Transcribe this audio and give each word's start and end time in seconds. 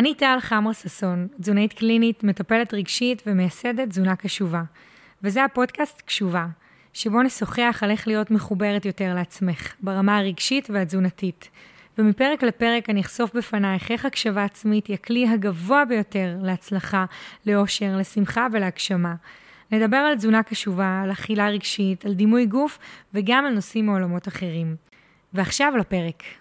אני 0.00 0.14
טל 0.14 0.36
חמרה 0.40 0.74
ששון, 0.74 1.28
תזונאית 1.40 1.72
קלינית, 1.72 2.24
מטפלת 2.24 2.74
רגשית 2.74 3.22
ומייסדת 3.26 3.88
תזונה 3.88 4.16
קשובה. 4.16 4.62
וזה 5.22 5.44
הפודקאסט 5.44 6.02
קשובה, 6.02 6.46
שבו 6.92 7.22
נשוחח 7.22 7.80
על 7.82 7.90
איך 7.90 8.08
להיות 8.08 8.30
מחוברת 8.30 8.84
יותר 8.84 9.14
לעצמך, 9.14 9.74
ברמה 9.80 10.18
הרגשית 10.18 10.70
והתזונתית. 10.70 11.48
ומפרק 11.98 12.42
לפרק 12.42 12.90
אני 12.90 13.00
אחשוף 13.00 13.36
בפנייך 13.36 13.90
איך 13.90 14.04
הקשבה 14.04 14.44
עצמית 14.44 14.86
היא 14.86 14.94
הכלי 14.94 15.28
הגבוה 15.28 15.84
ביותר 15.84 16.36
להצלחה, 16.42 17.04
לאושר, 17.46 17.96
לשמחה 17.96 18.46
ולהגשמה. 18.52 19.14
נדבר 19.70 19.96
על 19.96 20.16
תזונה 20.16 20.42
קשובה, 20.42 21.00
על 21.04 21.12
אכילה 21.12 21.48
רגשית, 21.48 22.06
על 22.06 22.14
דימוי 22.14 22.46
גוף 22.46 22.78
וגם 23.14 23.46
על 23.46 23.54
נושאים 23.54 23.86
מעולמות 23.86 24.28
אחרים. 24.28 24.76
ועכשיו 25.34 25.76
לפרק. 25.76 26.39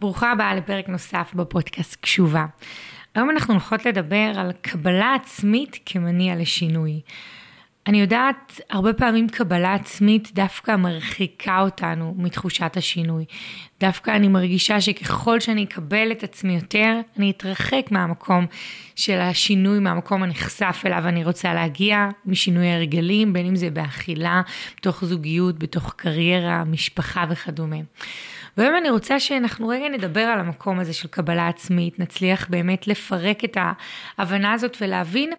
ברוכה 0.00 0.32
הבאה 0.32 0.54
לפרק 0.54 0.88
נוסף 0.88 1.32
בפודקאסט 1.34 1.96
קשובה. 2.00 2.46
היום 3.14 3.30
אנחנו 3.30 3.54
הולכות 3.54 3.86
לדבר 3.86 4.32
על 4.36 4.52
קבלה 4.60 5.14
עצמית 5.14 5.78
כמניע 5.86 6.36
לשינוי. 6.36 7.00
אני 7.86 8.00
יודעת, 8.00 8.60
הרבה 8.70 8.92
פעמים 8.92 9.28
קבלה 9.28 9.74
עצמית 9.74 10.30
דווקא 10.34 10.76
מרחיקה 10.76 11.60
אותנו 11.60 12.14
מתחושת 12.18 12.76
השינוי. 12.76 13.24
דווקא 13.80 14.10
אני 14.10 14.28
מרגישה 14.28 14.80
שככל 14.80 15.40
שאני 15.40 15.64
אקבל 15.64 16.12
את 16.12 16.22
עצמי 16.22 16.54
יותר, 16.54 17.00
אני 17.18 17.30
אתרחק 17.30 17.86
מהמקום 17.90 18.46
של 18.96 19.18
השינוי, 19.18 19.78
מהמקום 19.78 20.22
הנחשף 20.22 20.82
אליו 20.86 21.08
אני 21.08 21.24
רוצה 21.24 21.54
להגיע, 21.54 22.08
משינוי 22.26 22.72
הרגלים, 22.72 23.32
בין 23.32 23.46
אם 23.46 23.56
זה 23.56 23.70
באכילה, 23.70 24.42
בתוך 24.76 25.04
זוגיות, 25.04 25.58
בתוך 25.58 25.94
קריירה, 25.96 26.64
משפחה 26.64 27.24
וכדומה. 27.30 27.76
והיום 28.58 28.76
אני 28.76 28.90
רוצה 28.90 29.20
שאנחנו 29.20 29.68
רגע 29.68 29.88
נדבר 29.88 30.20
על 30.20 30.40
המקום 30.40 30.78
הזה 30.78 30.92
של 30.92 31.08
קבלה 31.08 31.48
עצמית, 31.48 31.98
נצליח 31.98 32.48
באמת 32.50 32.86
לפרק 32.86 33.44
את 33.44 33.56
ההבנה 34.18 34.52
הזאת 34.52 34.76
ולהבין 34.80 35.32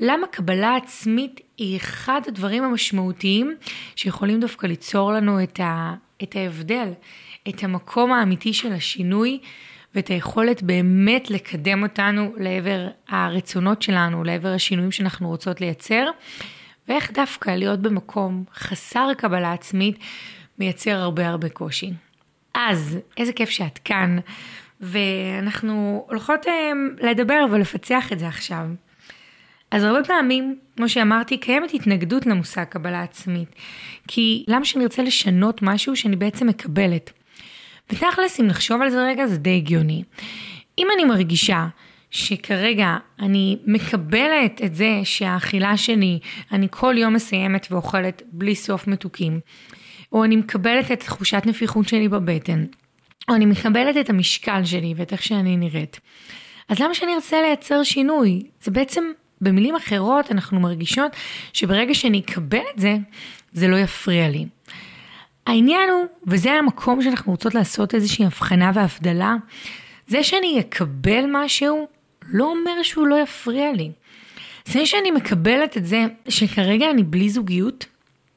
למה 0.00 0.26
קבלה 0.26 0.76
עצמית 0.76 1.40
היא 1.56 1.76
אחד 1.76 2.20
הדברים 2.28 2.64
המשמעותיים 2.64 3.54
שיכולים 3.96 4.40
דווקא 4.40 4.66
ליצור 4.66 5.12
לנו 5.12 5.42
את, 5.42 5.60
ה, 5.60 5.94
את 6.22 6.36
ההבדל, 6.36 6.88
את 7.48 7.64
המקום 7.64 8.12
האמיתי 8.12 8.52
של 8.52 8.72
השינוי 8.72 9.38
ואת 9.94 10.08
היכולת 10.08 10.62
באמת 10.62 11.30
לקדם 11.30 11.82
אותנו 11.82 12.32
לעבר 12.36 12.88
הרצונות 13.08 13.82
שלנו, 13.82 14.24
לעבר 14.24 14.52
השינויים 14.52 14.92
שאנחנו 14.92 15.28
רוצות 15.28 15.60
לייצר, 15.60 16.06
ואיך 16.88 17.10
דווקא 17.12 17.50
להיות 17.50 17.80
במקום 17.80 18.44
חסר 18.54 19.08
קבלה 19.16 19.52
עצמית 19.52 19.98
מייצר 20.58 20.96
הרבה 20.96 21.28
הרבה 21.28 21.48
קושי. 21.48 22.05
אז, 22.56 22.98
איזה 23.16 23.32
כיף 23.32 23.50
שאת 23.50 23.78
כאן, 23.78 24.18
ואנחנו 24.80 26.04
הולכות 26.08 26.46
אה, 26.46 26.72
לדבר 27.00 27.46
ולפצח 27.50 28.12
את 28.12 28.18
זה 28.18 28.28
עכשיו. 28.28 28.66
אז 29.70 29.84
הרבה 29.84 30.04
פעמים, 30.04 30.58
כמו 30.76 30.88
שאמרתי, 30.88 31.38
קיימת 31.38 31.74
התנגדות 31.74 32.26
למושג 32.26 32.64
קבלה 32.64 33.02
עצמית. 33.02 33.48
כי 34.08 34.44
למה 34.48 34.64
שאני 34.64 34.84
ארצה 34.84 35.02
לשנות 35.02 35.62
משהו 35.62 35.96
שאני 35.96 36.16
בעצם 36.16 36.46
מקבלת? 36.46 37.12
ותכלס, 37.90 38.40
אם 38.40 38.46
נחשוב 38.46 38.82
על 38.82 38.90
זה 38.90 39.06
רגע, 39.06 39.26
זה 39.26 39.38
די 39.38 39.56
הגיוני. 39.56 40.02
אם 40.78 40.86
אני 40.94 41.04
מרגישה 41.04 41.66
שכרגע 42.10 42.96
אני 43.18 43.58
מקבלת 43.66 44.60
את 44.64 44.74
זה 44.74 45.00
שהאכילה 45.04 45.76
שלי, 45.76 46.18
אני 46.52 46.66
כל 46.70 46.94
יום 46.98 47.14
מסיימת 47.14 47.66
ואוכלת 47.70 48.22
בלי 48.32 48.54
סוף 48.54 48.86
מתוקים, 48.86 49.40
או 50.16 50.24
אני 50.24 50.36
מקבלת 50.36 50.92
את 50.92 51.00
תחושת 51.00 51.42
נפיחות 51.46 51.88
שלי 51.88 52.08
בבטן, 52.08 52.64
או 53.28 53.34
אני 53.34 53.46
מקבלת 53.46 53.96
את 53.96 54.10
המשקל 54.10 54.64
שלי 54.64 54.94
ואת 54.96 55.12
איך 55.12 55.22
שאני 55.22 55.56
נראית. 55.56 56.00
אז 56.68 56.78
למה 56.80 56.94
שאני 56.94 57.14
ארצה 57.14 57.42
לייצר 57.42 57.82
שינוי? 57.82 58.42
זה 58.62 58.70
בעצם, 58.70 59.04
במילים 59.40 59.76
אחרות, 59.76 60.32
אנחנו 60.32 60.60
מרגישות 60.60 61.12
שברגע 61.52 61.94
שאני 61.94 62.20
אקבל 62.20 62.62
את 62.74 62.80
זה, 62.80 62.96
זה 63.52 63.68
לא 63.68 63.76
יפריע 63.76 64.28
לי. 64.28 64.46
העניין 65.46 65.90
הוא, 65.90 66.06
וזה 66.26 66.52
המקום 66.52 67.02
שאנחנו 67.02 67.32
רוצות 67.32 67.54
לעשות 67.54 67.94
איזושהי 67.94 68.24
הבחנה 68.24 68.70
והבדלה, 68.74 69.36
זה 70.08 70.22
שאני 70.22 70.60
אקבל 70.60 71.24
משהו, 71.32 71.88
לא 72.32 72.44
אומר 72.44 72.82
שהוא 72.82 73.06
לא 73.06 73.16
יפריע 73.22 73.72
לי. 73.72 73.90
זה 74.66 74.86
שאני 74.86 75.10
מקבלת 75.10 75.76
את 75.76 75.86
זה 75.86 76.04
שכרגע 76.28 76.90
אני 76.90 77.02
בלי 77.02 77.30
זוגיות, 77.30 77.86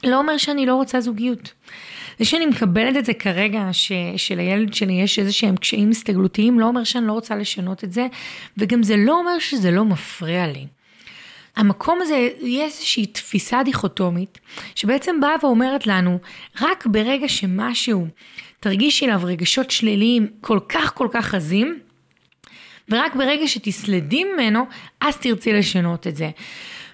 לא 0.03 0.17
אומר 0.17 0.37
שאני 0.37 0.65
לא 0.65 0.75
רוצה 0.75 1.01
זוגיות. 1.01 1.53
זה 2.19 2.25
שאני 2.25 2.45
מקבלת 2.45 2.97
את 2.97 3.05
זה 3.05 3.13
כרגע, 3.13 3.69
ש, 3.71 3.91
שלילד 4.17 4.73
שלי 4.73 4.93
יש 4.93 5.19
איזה 5.19 5.31
שהם 5.31 5.57
קשיים 5.57 5.89
הסתגלותיים, 5.89 6.59
לא 6.59 6.65
אומר 6.65 6.83
שאני 6.83 7.07
לא 7.07 7.11
רוצה 7.11 7.35
לשנות 7.35 7.83
את 7.83 7.91
זה, 7.91 8.07
וגם 8.57 8.83
זה 8.83 8.95
לא 8.97 9.19
אומר 9.19 9.39
שזה 9.39 9.71
לא 9.71 9.85
מפריע 9.85 10.47
לי. 10.47 10.67
המקום 11.55 11.99
הזה, 12.01 12.29
יש 12.41 12.73
איזושהי 12.73 13.05
תפיסה 13.05 13.63
דיכוטומית, 13.63 14.39
שבעצם 14.75 15.19
באה 15.21 15.35
ואומרת 15.43 15.87
לנו, 15.87 16.19
רק 16.61 16.85
ברגע 16.85 17.27
שמשהו, 17.27 18.07
תרגישי 18.59 19.05
אליו 19.05 19.21
רגשות 19.23 19.71
שליליים 19.71 20.27
כל 20.41 20.59
כך 20.69 20.93
כל 20.95 21.07
כך 21.11 21.33
עזים, 21.33 21.79
ורק 22.89 23.15
ברגע 23.15 23.47
שתסלדי 23.47 24.23
ממנו, 24.23 24.65
אז 25.01 25.17
תרצי 25.17 25.53
לשנות 25.53 26.07
את 26.07 26.15
זה. 26.15 26.29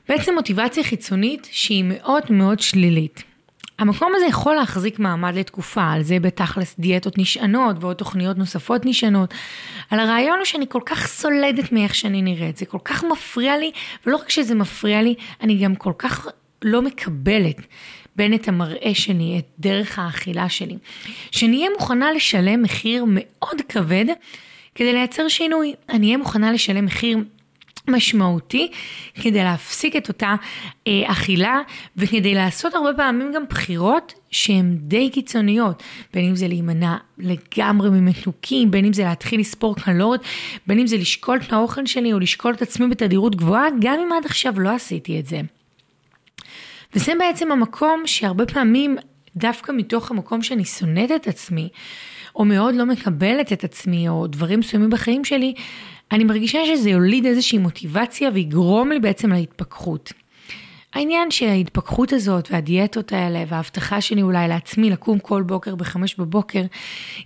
בעצם 0.09 0.33
מוטיבציה 0.33 0.83
חיצונית 0.83 1.47
שהיא 1.51 1.83
מאוד 1.83 2.23
מאוד 2.29 2.59
שלילית. 2.59 3.23
המקום 3.79 4.11
הזה 4.15 4.25
יכול 4.25 4.55
להחזיק 4.55 4.99
מעמד 4.99 5.35
לתקופה, 5.35 5.91
על 5.91 6.03
זה 6.03 6.19
בתכלס 6.19 6.75
דיאטות 6.79 7.17
נשענות 7.17 7.75
ועוד 7.79 7.95
תוכניות 7.95 8.37
נוספות 8.37 8.85
נשענות. 8.85 9.33
על 9.89 9.99
הרעיון 9.99 10.37
הוא 10.37 10.45
שאני 10.45 10.65
כל 10.69 10.81
כך 10.85 11.07
סולדת 11.07 11.71
מאיך 11.71 11.95
שאני 11.95 12.21
נראית, 12.21 12.57
זה 12.57 12.65
כל 12.65 12.77
כך 12.85 13.03
מפריע 13.03 13.57
לי, 13.57 13.71
ולא 14.05 14.17
רק 14.17 14.29
שזה 14.29 14.55
מפריע 14.55 15.01
לי, 15.01 15.15
אני 15.41 15.57
גם 15.57 15.75
כל 15.75 15.93
כך 15.97 16.27
לא 16.61 16.81
מקבלת 16.81 17.57
בין 18.15 18.33
את 18.33 18.47
המראה 18.47 18.91
שלי, 18.93 19.39
את 19.39 19.45
דרך 19.59 19.99
האכילה 19.99 20.49
שלי. 20.49 20.77
שאני 21.31 21.57
אהיה 21.57 21.69
מוכנה 21.79 22.11
לשלם 22.11 22.61
מחיר 22.61 23.05
מאוד 23.07 23.61
כבד 23.69 24.05
כדי 24.75 24.93
לייצר 24.93 25.27
שינוי. 25.27 25.73
אני 25.89 26.05
אהיה 26.05 26.17
מוכנה 26.17 26.51
לשלם 26.51 26.85
מחיר 26.85 27.17
משמעותי 27.87 28.71
כדי 29.21 29.43
להפסיק 29.43 29.95
את 29.95 30.07
אותה 30.07 30.35
אה, 30.87 31.03
אכילה 31.05 31.59
וכדי 31.97 32.35
לעשות 32.35 32.73
הרבה 32.73 32.93
פעמים 32.93 33.31
גם 33.35 33.43
בחירות 33.49 34.13
שהן 34.31 34.77
די 34.79 35.09
קיצוניות, 35.09 35.83
בין 36.13 36.29
אם 36.29 36.35
זה 36.35 36.47
להימנע 36.47 36.95
לגמרי 37.17 37.89
ממתוקים, 37.89 38.71
בין 38.71 38.85
אם 38.85 38.93
זה 38.93 39.03
להתחיל 39.03 39.39
לספור 39.39 39.75
קלוריות, 39.75 40.21
בין 40.67 40.79
אם 40.79 40.87
זה 40.87 40.97
לשקול 40.97 41.39
את 41.47 41.53
האוכל 41.53 41.85
שלי 41.85 42.13
או 42.13 42.19
לשקול 42.19 42.53
את 42.53 42.61
עצמי 42.61 42.87
בתדירות 42.87 43.35
גבוהה, 43.35 43.67
גם 43.79 43.99
אם 43.99 44.09
עד 44.11 44.25
עכשיו 44.25 44.59
לא 44.59 44.69
עשיתי 44.69 45.19
את 45.19 45.25
זה. 45.25 45.41
וזה 46.95 47.13
בעצם 47.19 47.51
המקום 47.51 48.03
שהרבה 48.05 48.45
פעמים, 48.45 48.97
דווקא 49.35 49.71
מתוך 49.71 50.11
המקום 50.11 50.41
שאני 50.41 50.65
שונאת 50.65 51.11
את 51.15 51.27
עצמי, 51.27 51.69
או 52.35 52.45
מאוד 52.45 52.75
לא 52.75 52.85
מקבלת 52.85 53.53
את 53.53 53.63
עצמי, 53.63 54.09
או 54.09 54.27
דברים 54.27 54.59
מסוימים 54.59 54.89
בחיים 54.89 55.25
שלי, 55.25 55.53
אני 56.11 56.23
מרגישה 56.23 56.59
שזה 56.65 56.89
יוליד 56.89 57.25
איזושהי 57.25 57.57
מוטיבציה 57.57 58.29
ויגרום 58.33 58.91
לי 58.91 58.99
בעצם 58.99 59.31
להתפכחות. 59.31 60.13
העניין 60.93 61.31
שההתפכחות 61.31 62.13
הזאת 62.13 62.47
והדיאטות 62.51 63.13
האלה 63.13 63.43
וההבטחה 63.47 64.01
שלי 64.01 64.21
אולי 64.21 64.47
לעצמי 64.47 64.89
לקום 64.89 65.19
כל 65.19 65.43
בוקר 65.43 65.75
בחמש 65.75 66.15
בבוקר, 66.15 66.61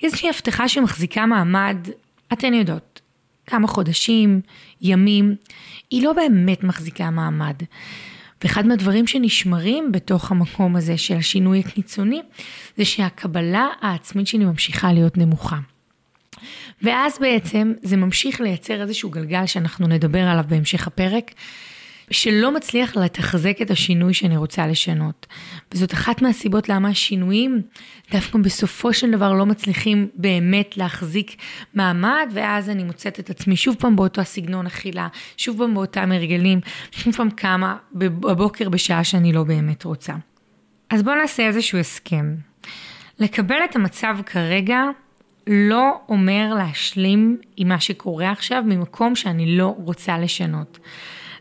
איזושהי 0.04 0.30
הבטחה 0.30 0.70
שמחזיקה 0.70 1.26
מעמד, 1.26 1.78
אתן 2.34 2.54
יודעות, 2.54 3.02
כמה 3.46 3.68
חודשים, 3.68 4.42
ימים, 4.82 5.36
היא 5.92 6.04
לא 6.04 6.14
באמת 6.14 6.64
מחזיקה 6.64 7.10
מעמד. 7.10 7.56
ואחד 8.44 8.68
מהדברים 8.68 9.08
שנשמרים 9.08 9.92
בתוך 9.92 10.32
המקום 10.32 10.76
הזה 10.76 10.98
של 10.98 11.18
השינוי 11.18 11.60
הקיצוני, 11.60 12.22
זה 12.78 12.86
שהקבלה 12.86 13.68
העצמית 13.82 14.28
שלי 14.28 14.46
ממשיכה 14.46 14.94
להיות 14.94 15.18
נמוכה. 15.18 15.58
ואז 16.82 17.20
בעצם 17.20 17.74
זה 17.82 17.98
ממשיך 17.98 18.42
לייצר 18.42 18.82
איזשהו 18.82 19.10
גלגל 19.10 19.46
שאנחנו 19.46 19.88
נדבר 19.88 20.22
עליו 20.22 20.46
בהמשך 20.48 20.88
הפרק, 20.88 21.32
שלא 22.12 22.52
מצליח 22.52 22.96
לתחזק 22.96 23.58
את 23.62 23.72
השינוי 23.72 24.14
שאני 24.14 24.38
רוצה 24.38 24.68
לשנות. 24.68 25.28
וזאת 25.74 25.94
אחת 25.94 26.22
מהסיבות 26.22 26.70
למה 26.70 26.90
השינויים 26.90 27.62
דווקא 28.12 28.38
בסופו 28.38 28.94
של 28.94 29.12
דבר 29.12 29.34
לא 29.34 29.46
מצליחים 29.46 30.08
באמת 30.16 30.78
להחזיק 30.78 31.36
מעמד, 31.74 32.32
ואז 32.34 32.70
אני 32.70 32.84
מוצאת 32.84 33.20
את 33.20 33.30
עצמי 33.30 33.56
שוב 33.56 33.76
פעם 33.80 33.96
באותו 33.96 34.22
הסגנון 34.22 34.66
אכילה, 34.66 35.08
שוב 35.38 35.58
פעם 35.58 35.74
באותם 35.74 36.12
הרגלים, 36.12 36.60
שוב 36.92 37.16
פעם 37.16 37.30
קמה 37.30 37.76
בבוקר 37.94 38.70
בשעה 38.70 39.04
שאני 39.04 39.34
לא 39.34 39.44
באמת 39.44 39.84
רוצה. 39.84 40.14
אז 40.90 41.04
בואו 41.04 41.16
נעשה 41.16 41.48
איזשהו 41.48 41.80
הסכם. 41.80 42.36
לקבל 43.20 43.60
את 43.70 43.76
המצב 43.76 44.18
כרגע 44.26 44.84
לא 45.50 46.00
אומר 46.10 46.54
להשלים 46.58 47.38
עם 47.58 47.68
מה 47.68 47.80
שקורה 47.80 48.32
עכשיו 48.32 48.64
ממקום 48.66 49.16
שאני 49.16 49.58
לא 49.58 49.76
רוצה 49.78 50.18
לשנות. 50.18 50.80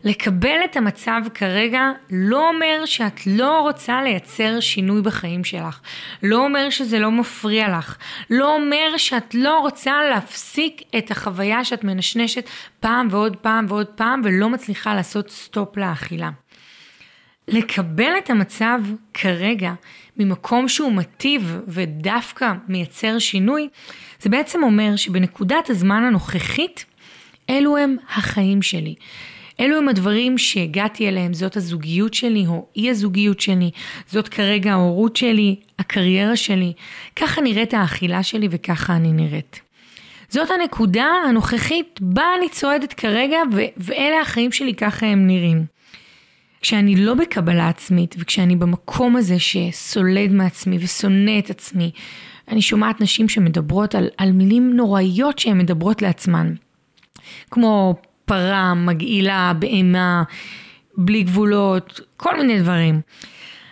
לקבל 0.03 0.57
את 0.65 0.77
המצב 0.77 1.21
כרגע 1.33 1.91
לא 2.11 2.49
אומר 2.49 2.85
שאת 2.85 3.27
לא 3.27 3.59
רוצה 3.59 4.01
לייצר 4.01 4.59
שינוי 4.59 5.01
בחיים 5.01 5.43
שלך. 5.43 5.81
לא 6.23 6.45
אומר 6.45 6.69
שזה 6.69 6.99
לא 6.99 7.11
מפריע 7.11 7.77
לך. 7.77 7.97
לא 8.29 8.55
אומר 8.55 8.97
שאת 8.97 9.35
לא 9.35 9.59
רוצה 9.59 9.93
להפסיק 10.09 10.81
את 10.97 11.11
החוויה 11.11 11.63
שאת 11.63 11.83
מנשנשת 11.83 12.49
פעם 12.79 13.07
ועוד 13.11 13.35
פעם 13.35 13.65
ועוד 13.69 13.87
פעם 13.87 14.21
ולא 14.23 14.49
מצליחה 14.49 14.93
לעשות 14.93 15.29
סטופ 15.29 15.77
לאכילה. 15.77 16.29
לקבל 17.47 18.11
את 18.17 18.29
המצב 18.29 18.79
כרגע 19.13 19.73
ממקום 20.19 20.67
שהוא 20.67 20.91
מטיב 20.91 21.59
ודווקא 21.67 22.51
מייצר 22.67 23.19
שינוי, 23.19 23.67
זה 24.21 24.29
בעצם 24.29 24.63
אומר 24.63 24.95
שבנקודת 24.95 25.69
הזמן 25.69 26.03
הנוכחית, 26.03 26.85
אלו 27.49 27.77
הם 27.77 27.95
החיים 28.15 28.61
שלי. 28.61 28.95
אלו 29.59 29.77
הם 29.77 29.89
הדברים 29.89 30.37
שהגעתי 30.37 31.07
אליהם, 31.07 31.33
זאת 31.33 31.57
הזוגיות 31.57 32.13
שלי 32.13 32.45
או 32.47 32.65
אי 32.75 32.89
הזוגיות 32.89 33.39
שלי, 33.39 33.71
זאת 34.07 34.27
כרגע 34.27 34.71
ההורות 34.71 35.15
שלי, 35.15 35.55
הקריירה 35.79 36.35
שלי. 36.35 36.73
ככה 37.15 37.41
נראית 37.41 37.73
האכילה 37.73 38.23
שלי 38.23 38.47
וככה 38.51 38.95
אני 38.95 39.11
נראית. 39.11 39.61
זאת 40.29 40.49
הנקודה 40.51 41.05
הנוכחית 41.29 41.99
בה 42.01 42.23
אני 42.37 42.49
צועדת 42.49 42.93
כרגע 42.93 43.37
ו- 43.53 43.61
ואלה 43.77 44.21
החיים 44.21 44.51
שלי, 44.51 44.73
ככה 44.73 45.05
הם 45.05 45.27
נראים. 45.27 45.78
כשאני 46.61 46.95
לא 46.95 47.13
בקבלה 47.13 47.69
עצמית 47.69 48.15
וכשאני 48.19 48.55
במקום 48.55 49.15
הזה 49.15 49.39
שסולד 49.39 50.31
מעצמי 50.31 50.77
ושונא 50.81 51.39
את 51.39 51.49
עצמי, 51.49 51.91
אני 52.47 52.61
שומעת 52.61 53.01
נשים 53.01 53.29
שמדברות 53.29 53.95
על, 53.95 54.07
על 54.17 54.31
מילים 54.31 54.75
נוראיות 54.75 55.39
שהן 55.39 55.57
מדברות 55.57 56.01
לעצמן. 56.01 56.53
כמו 57.51 57.95
פרה, 58.25 58.73
מגעילה, 58.73 59.53
בהמה, 59.59 60.23
בלי 60.97 61.23
גבולות, 61.23 62.01
כל 62.17 62.37
מיני 62.37 62.59
דברים. 62.59 63.01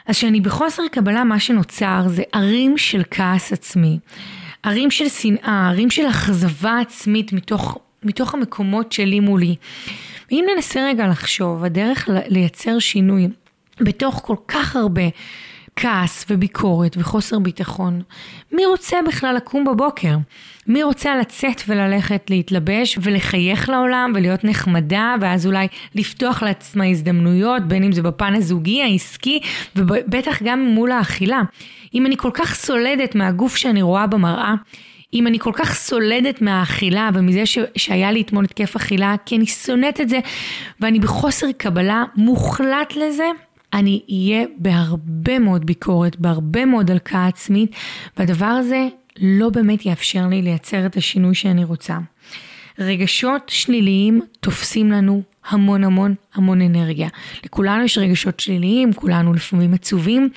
אז 0.05 0.15
כשאני 0.15 0.41
בחוסר 0.41 0.83
קבלה, 0.91 1.23
מה 1.23 1.39
שנוצר 1.39 2.03
זה 2.07 2.23
ערים 2.31 2.77
של 2.77 3.03
כעס 3.11 3.53
עצמי, 3.53 3.99
ערים 4.63 4.91
של 4.91 5.09
שנאה, 5.09 5.67
ערים 5.69 5.89
של 5.89 6.07
אכזבה 6.09 6.79
עצמית 6.79 7.33
מתוך, 7.33 7.77
מתוך 8.07 8.33
המקומות 8.33 8.91
שלי 8.91 9.19
מולי. 9.19 9.55
ואם 10.31 10.45
ננסה 10.55 10.87
רגע 10.87 11.07
לחשוב, 11.07 11.63
הדרך 11.63 12.09
לייצר 12.27 12.79
שינוי 12.79 13.27
בתוך 13.81 14.21
כל 14.25 14.35
כך 14.47 14.75
הרבה 14.75 15.01
כעס 15.75 16.25
וביקורת 16.29 16.97
וחוסר 16.99 17.39
ביטחון, 17.39 18.01
מי 18.51 18.65
רוצה 18.65 18.97
בכלל 19.07 19.35
לקום 19.35 19.65
בבוקר? 19.65 20.17
מי 20.67 20.83
רוצה 20.83 21.15
לצאת 21.15 21.61
וללכת 21.67 22.29
להתלבש 22.29 22.99
ולחייך 23.01 23.69
לעולם 23.69 24.11
ולהיות 24.15 24.43
נחמדה 24.43 25.15
ואז 25.21 25.45
אולי 25.45 25.67
לפתוח 25.95 26.43
לעצמה 26.43 26.85
הזדמנויות 26.85 27.63
בין 27.63 27.83
אם 27.83 27.91
זה 27.91 28.01
בפן 28.01 28.35
הזוגי, 28.35 28.83
העסקי 28.83 29.39
ובטח 29.75 30.43
גם 30.43 30.65
מול 30.65 30.91
האכילה. 30.91 31.41
אם 31.93 32.05
אני 32.05 32.17
כל 32.17 32.31
כך 32.33 32.55
סולדת 32.55 33.15
מהגוף 33.15 33.55
שאני 33.55 33.81
רואה 33.81 34.07
במראה, 34.07 34.53
אם 35.13 35.27
אני 35.27 35.39
כל 35.39 35.51
כך 35.53 35.73
סולדת 35.73 36.41
מהאכילה 36.41 37.09
ומזה 37.13 37.45
ש... 37.45 37.57
שהיה 37.75 38.11
לי 38.11 38.21
אתמול 38.21 38.45
התקף 38.45 38.75
אכילה, 38.75 39.15
כי 39.25 39.37
אני 39.37 39.45
שונאת 39.45 40.01
את 40.01 40.09
זה 40.09 40.19
ואני 40.79 40.99
בחוסר 40.99 41.47
קבלה 41.57 42.03
מוחלט 42.15 42.95
לזה, 42.95 43.27
אני 43.73 44.01
אהיה 44.09 44.45
בהרבה 44.57 45.39
מאוד 45.39 45.65
ביקורת, 45.65 46.19
בהרבה 46.19 46.65
מאוד 46.65 46.91
הלקאה 46.91 47.27
עצמית, 47.27 47.75
והדבר 48.17 48.45
הזה 48.45 48.87
לא 49.19 49.49
באמת 49.49 49.85
יאפשר 49.85 50.27
לי 50.27 50.41
לייצר 50.41 50.85
את 50.85 50.97
השינוי 50.97 51.35
שאני 51.35 51.63
רוצה. 51.63 51.97
רגשות 52.79 53.41
שליליים 53.47 54.21
תופסים 54.39 54.91
לנו 54.91 55.21
המון 55.49 55.83
המון 55.83 56.15
המון 56.33 56.61
אנרגיה. 56.61 57.09
לכולנו 57.45 57.83
יש 57.83 57.97
רגשות 57.97 58.39
שליליים, 58.39 58.93
כולנו 58.93 59.33
לפעמים 59.33 59.73
עצובים 59.73 60.29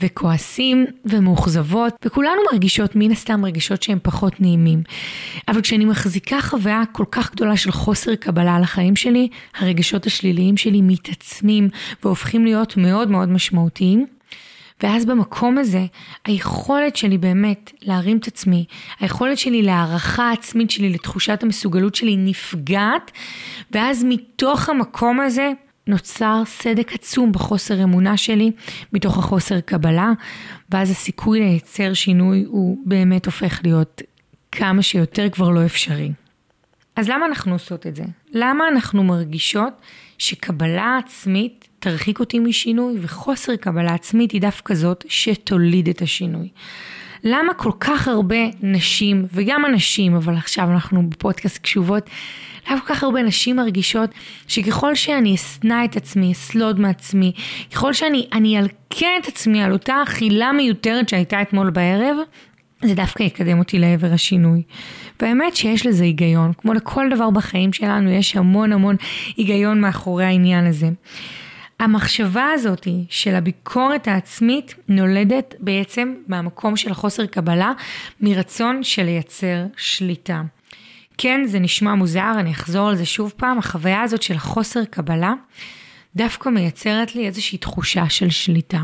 וכועסים 0.00 0.86
ומאוכזבות, 1.04 1.94
וכולנו 2.04 2.40
מרגישות 2.52 2.90
מן 2.94 3.10
הסתם 3.10 3.44
רגשות 3.44 3.82
שהם 3.82 3.98
פחות 4.02 4.40
נעימים. 4.40 4.82
אבל 5.48 5.60
כשאני 5.60 5.84
מחזיקה 5.84 6.40
חוויה 6.40 6.82
כל 6.92 7.04
כך 7.10 7.32
גדולה 7.32 7.56
של 7.56 7.70
חוסר 7.70 8.14
קבלה 8.14 8.60
לחיים 8.60 8.96
שלי, 8.96 9.28
הרגשות 9.58 10.06
השליליים 10.06 10.56
שלי 10.56 10.80
מתעצמים 10.82 11.68
והופכים 12.02 12.44
להיות 12.44 12.76
מאוד 12.76 13.10
מאוד 13.10 13.28
משמעותיים. 13.28 14.06
ואז 14.82 15.06
במקום 15.06 15.58
הזה, 15.58 15.86
היכולת 16.24 16.96
שלי 16.96 17.18
באמת 17.18 17.72
להרים 17.82 18.16
את 18.16 18.26
עצמי, 18.26 18.64
היכולת 19.00 19.38
שלי 19.38 19.62
להערכה 19.62 20.32
עצמית 20.32 20.70
שלי, 20.70 20.90
לתחושת 20.90 21.42
המסוגלות 21.42 21.94
שלי 21.94 22.16
נפגעת, 22.16 23.10
ואז 23.70 24.04
מתוך 24.08 24.68
המקום 24.68 25.20
הזה 25.20 25.52
נוצר 25.88 26.42
סדק 26.46 26.92
עצום 26.92 27.32
בחוסר 27.32 27.82
אמונה 27.82 28.16
שלי, 28.16 28.50
מתוך 28.92 29.18
החוסר 29.18 29.60
קבלה, 29.60 30.12
ואז 30.70 30.90
הסיכוי 30.90 31.40
לייצר 31.40 31.94
שינוי 31.94 32.44
הוא 32.46 32.78
באמת 32.84 33.26
הופך 33.26 33.60
להיות 33.64 34.02
כמה 34.52 34.82
שיותר 34.82 35.30
כבר 35.30 35.50
לא 35.50 35.66
אפשרי. 35.66 36.12
אז 36.96 37.08
למה 37.08 37.26
אנחנו 37.26 37.52
עושות 37.52 37.86
את 37.86 37.96
זה? 37.96 38.04
למה 38.32 38.68
אנחנו 38.68 39.04
מרגישות 39.04 39.72
שקבלה 40.18 40.98
עצמית 41.04 41.68
תרחיק 41.78 42.20
אותי 42.20 42.38
משינוי 42.38 42.96
וחוסר 43.00 43.56
קבלה 43.56 43.94
עצמית 43.94 44.30
היא 44.30 44.40
דווקא 44.40 44.74
זאת 44.74 45.04
שתוליד 45.08 45.88
את 45.88 46.02
השינוי? 46.02 46.48
למה 47.24 47.54
כל 47.54 47.72
כך 47.80 48.08
הרבה 48.08 48.36
נשים 48.62 49.26
וגם 49.32 49.66
אנשים, 49.66 50.14
אבל 50.14 50.36
עכשיו 50.36 50.70
אנחנו 50.70 51.10
בפודקאסט 51.10 51.58
קשובות, 51.58 52.10
למה 52.70 52.80
כל 52.80 52.94
כך 52.94 53.02
הרבה 53.02 53.22
נשים 53.22 53.56
מרגישות 53.56 54.10
שככל 54.48 54.94
שאני 54.94 55.34
אשנא 55.34 55.84
את 55.84 55.96
עצמי, 55.96 56.32
אסלוד 56.32 56.80
מעצמי, 56.80 57.32
ככל 57.72 57.92
שאני 57.92 58.58
אלקה 58.58 59.06
את 59.22 59.28
עצמי 59.28 59.62
על 59.62 59.72
אותה 59.72 60.02
אכילה 60.02 60.52
מיותרת 60.52 61.08
שהייתה 61.08 61.42
אתמול 61.42 61.70
בערב, 61.70 62.16
זה 62.84 62.94
דווקא 62.94 63.22
יקדם 63.22 63.58
אותי 63.58 63.78
לעבר 63.78 64.12
השינוי. 64.12 64.62
והאמת 65.20 65.56
שיש 65.56 65.86
לזה 65.86 66.04
היגיון, 66.04 66.52
כמו 66.58 66.74
לכל 66.74 67.06
דבר 67.10 67.30
בחיים 67.30 67.72
שלנו, 67.72 68.10
יש 68.10 68.36
המון 68.36 68.72
המון 68.72 68.96
היגיון 69.36 69.80
מאחורי 69.80 70.24
העניין 70.24 70.66
הזה. 70.66 70.88
המחשבה 71.80 72.46
הזאת 72.54 72.88
של 73.10 73.34
הביקורת 73.34 74.08
העצמית 74.08 74.74
נולדת 74.88 75.54
בעצם 75.58 76.14
מהמקום 76.26 76.76
של 76.76 76.94
חוסר 76.94 77.26
קבלה, 77.26 77.72
מרצון 78.20 78.82
של 78.82 79.02
לייצר 79.02 79.64
שליטה. 79.76 80.42
כן, 81.18 81.40
זה 81.46 81.58
נשמע 81.58 81.94
מוזר, 81.94 82.32
אני 82.38 82.50
אחזור 82.50 82.88
על 82.88 82.96
זה 82.96 83.06
שוב 83.06 83.32
פעם, 83.36 83.58
החוויה 83.58 84.02
הזאת 84.02 84.22
של 84.22 84.38
חוסר 84.38 84.84
קבלה 84.84 85.34
דווקא 86.16 86.48
מייצרת 86.48 87.14
לי 87.14 87.26
איזושהי 87.26 87.58
תחושה 87.58 88.08
של 88.08 88.30
שליטה. 88.30 88.80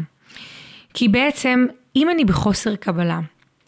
כי 0.95 1.09
בעצם, 1.09 1.67
אם 1.97 2.11
אני 2.11 2.25
בחוסר 2.25 2.77
קבלה, 2.77 3.21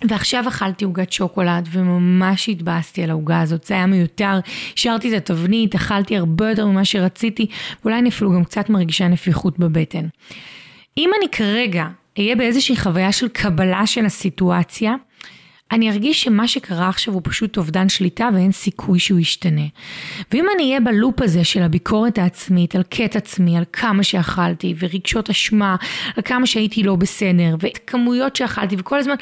ועכשיו 0.05 0.49
אכלתי 0.49 0.85
עוגת 0.85 1.13
שוקולד 1.13 1.69
וממש 1.73 2.49
התבאסתי 2.49 3.03
על 3.03 3.11
העוגה 3.11 3.41
הזאת, 3.41 3.65
זה 3.65 3.75
היה 3.75 3.87
מיותר, 3.87 4.41
השארתי 4.75 5.17
את 5.17 5.31
התבנית, 5.31 5.75
אכלתי 5.75 6.17
הרבה 6.17 6.51
יותר 6.51 6.67
ממה 6.67 6.85
שרציתי, 6.85 7.47
ואולי 7.83 7.99
אני 7.99 8.09
אפילו 8.09 8.33
גם 8.33 8.45
קצת 8.45 8.71
מרגישה 8.71 9.09
נפיחות 9.09 9.59
בבטן. 9.59 10.07
אם 10.99 11.11
אני 11.19 11.29
כרגע 11.33 11.87
אהיה 12.19 12.37
באיזושהי 12.37 12.77
חוויה 12.77 13.13
של 13.13 13.29
קבלה 13.29 13.87
של 13.87 14.07
הסיטואציה, 14.07 14.95
אני 15.73 15.91
ארגיש 15.91 16.23
שמה 16.23 16.49
שקרה 16.49 16.89
עכשיו 16.89 17.15
הוא 17.15 17.23
פשוט 17.25 17.57
אובדן 17.57 17.89
שליטה 17.89 18.29
ואין 18.35 18.53
סיכוי 18.53 18.99
שהוא 18.99 19.19
ישתנה. 19.19 19.67
ואם 20.33 20.47
אני 20.55 20.63
אהיה 20.63 20.81
בלופ 20.81 21.23
הזה 21.23 21.45
של 21.45 21.63
הביקורת 21.63 22.19
העצמית, 22.19 22.77
על 22.77 22.83
קט 22.83 23.17
עצמי, 23.17 23.57
על 23.57 23.65
כמה 23.73 24.03
שאכלתי, 24.03 24.75
ורגשות 24.79 25.31
אשמה, 25.31 25.77
על 26.17 26.23
כמה 26.23 26.47
שהייתי 26.47 26.83
לא 26.83 26.97
בסדר, 26.97 27.57
וכמויות 27.61 28.37
שאכלתי, 28.37 28.77
וכל 28.79 28.99
הזמן 28.99 29.15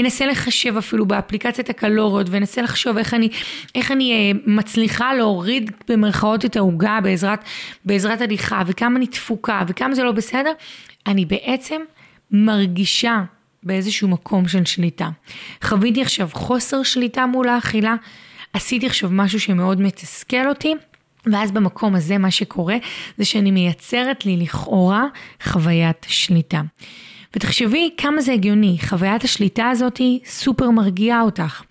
אנסה 0.00 0.26
לחשב 0.26 0.76
אפילו 0.76 1.06
באפליקציית 1.06 1.70
הקלוריות, 1.70 2.26
ואנסה 2.30 2.62
לחשוב 2.62 2.98
איך 2.98 3.14
אני, 3.14 3.28
איך 3.74 3.92
אני 3.92 4.12
אה, 4.12 4.38
מצליחה 4.46 5.14
להוריד 5.14 5.70
במרכאות 5.88 6.44
את 6.44 6.56
העוגה 6.56 6.98
בעזרת, 7.02 7.44
בעזרת 7.84 8.20
הליכה, 8.20 8.62
וכמה 8.66 8.96
אני 8.96 9.06
תפוקה, 9.06 9.62
וכמה 9.68 9.94
זה 9.94 10.02
לא 10.02 10.12
בסדר, 10.12 10.52
אני 11.06 11.24
בעצם 11.24 11.80
מרגישה 12.30 13.22
באיזשהו 13.62 14.08
מקום 14.08 14.48
של 14.48 14.64
שליטה. 14.64 15.08
חוויתי 15.64 16.02
עכשיו 16.02 16.28
חוסר 16.32 16.82
שליטה 16.82 17.26
מול 17.26 17.48
האכילה, 17.48 17.94
עשיתי 18.52 18.86
עכשיו 18.86 19.10
משהו 19.12 19.40
שמאוד 19.40 19.80
מתסכל 19.80 20.48
אותי, 20.48 20.74
ואז 21.26 21.52
במקום 21.52 21.94
הזה 21.94 22.18
מה 22.18 22.30
שקורה 22.30 22.76
זה 23.18 23.24
שאני 23.24 23.50
מייצרת 23.50 24.26
לי 24.26 24.36
לכאורה 24.36 25.04
חוויית 25.42 26.06
שליטה. 26.08 26.62
ותחשבי 27.36 27.90
כמה 27.96 28.20
זה 28.20 28.32
הגיוני, 28.32 28.76
חוויית 28.88 29.24
השליטה 29.24 29.68
הזאת 29.68 30.00
סופר 30.24 30.70
מרגיעה 30.70 31.20
אותך. 31.20 31.62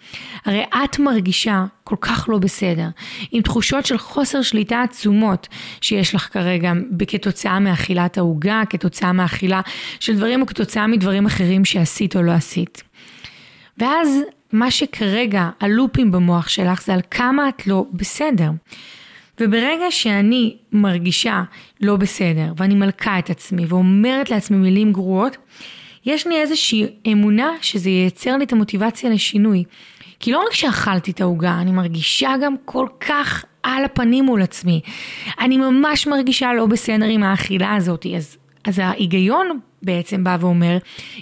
הרי 0.46 0.64
את 0.84 1.00
מרגישה 1.00 1.66
כל 1.84 1.96
כך 2.02 2.30
לא 2.30 2.38
בסדר, 2.38 2.88
עם 3.32 3.42
תחושות 3.42 3.86
של 3.86 3.98
חוסר 3.98 4.42
שליטה 4.42 4.82
עצומות 4.82 5.48
שיש 5.82 6.16
לך 6.16 6.30
כרגע 6.34 6.72
כתוצאה 7.08 7.60
מאכילת 7.60 8.18
העוגה, 8.18 8.62
כתוצאה 8.70 9.12
מאכילה 9.12 9.62
של 10.00 10.16
דברים 10.16 10.42
או 10.42 10.46
כתוצאה 10.46 10.88
מדברים 10.88 11.26
אחרים 11.26 11.66
שעשית 11.66 12.16
או 12.16 12.22
לא 12.22 12.32
עשית. 12.32 12.84
ואז 13.78 14.20
מה 14.52 14.72
שכרגע 14.72 15.50
הלופים 15.60 16.12
במוח 16.12 16.48
שלך 16.48 16.84
זה 16.84 16.94
על 16.94 17.02
כמה 17.12 17.50
את 17.50 17.68
לא 17.68 17.86
בסדר. 17.94 18.50
וברגע 19.42 19.86
שאני 19.90 20.58
מרגישה 20.72 21.44
לא 21.82 21.96
בסדר, 21.96 22.54
ואני 22.58 22.76
מלכה 22.76 23.20
את 23.20 23.30
עצמי 23.30 23.66
ואומרת 23.66 24.30
לעצמי 24.30 24.58
מילים 24.58 24.94
גרועות, 24.94 25.38
יש 26.06 26.28
לי 26.28 26.42
איזושהי 26.42 26.86
אמונה 27.12 27.50
שזה 27.62 27.90
ייצר 27.90 28.38
לי 28.38 28.44
את 28.44 28.54
המוטיבציה 28.54 29.10
לשינוי. 29.10 29.64
כי 30.20 30.32
לא 30.32 30.44
רק 30.48 30.54
שאכלתי 30.54 31.12
את 31.12 31.22
העוגה, 31.22 31.58
אני 31.62 31.72
מרגישה 31.72 32.34
גם 32.44 32.56
כל 32.66 32.88
כך 33.00 33.46
על 33.64 33.86
הפנים 33.86 34.26
מול 34.26 34.42
עצמי. 34.42 34.82
אני 35.40 35.58
ממש 35.58 36.08
מרגישה 36.08 36.54
לא 36.54 36.66
בסדר 36.66 37.06
עם 37.06 37.24
האכילה 37.24 37.76
הזאת. 37.76 38.06
אז, 38.18 38.38
אז 38.64 38.80
ההיגיון 38.80 39.60
בעצם 39.82 40.24
בא 40.24 40.38
ואומר, 40.40 40.78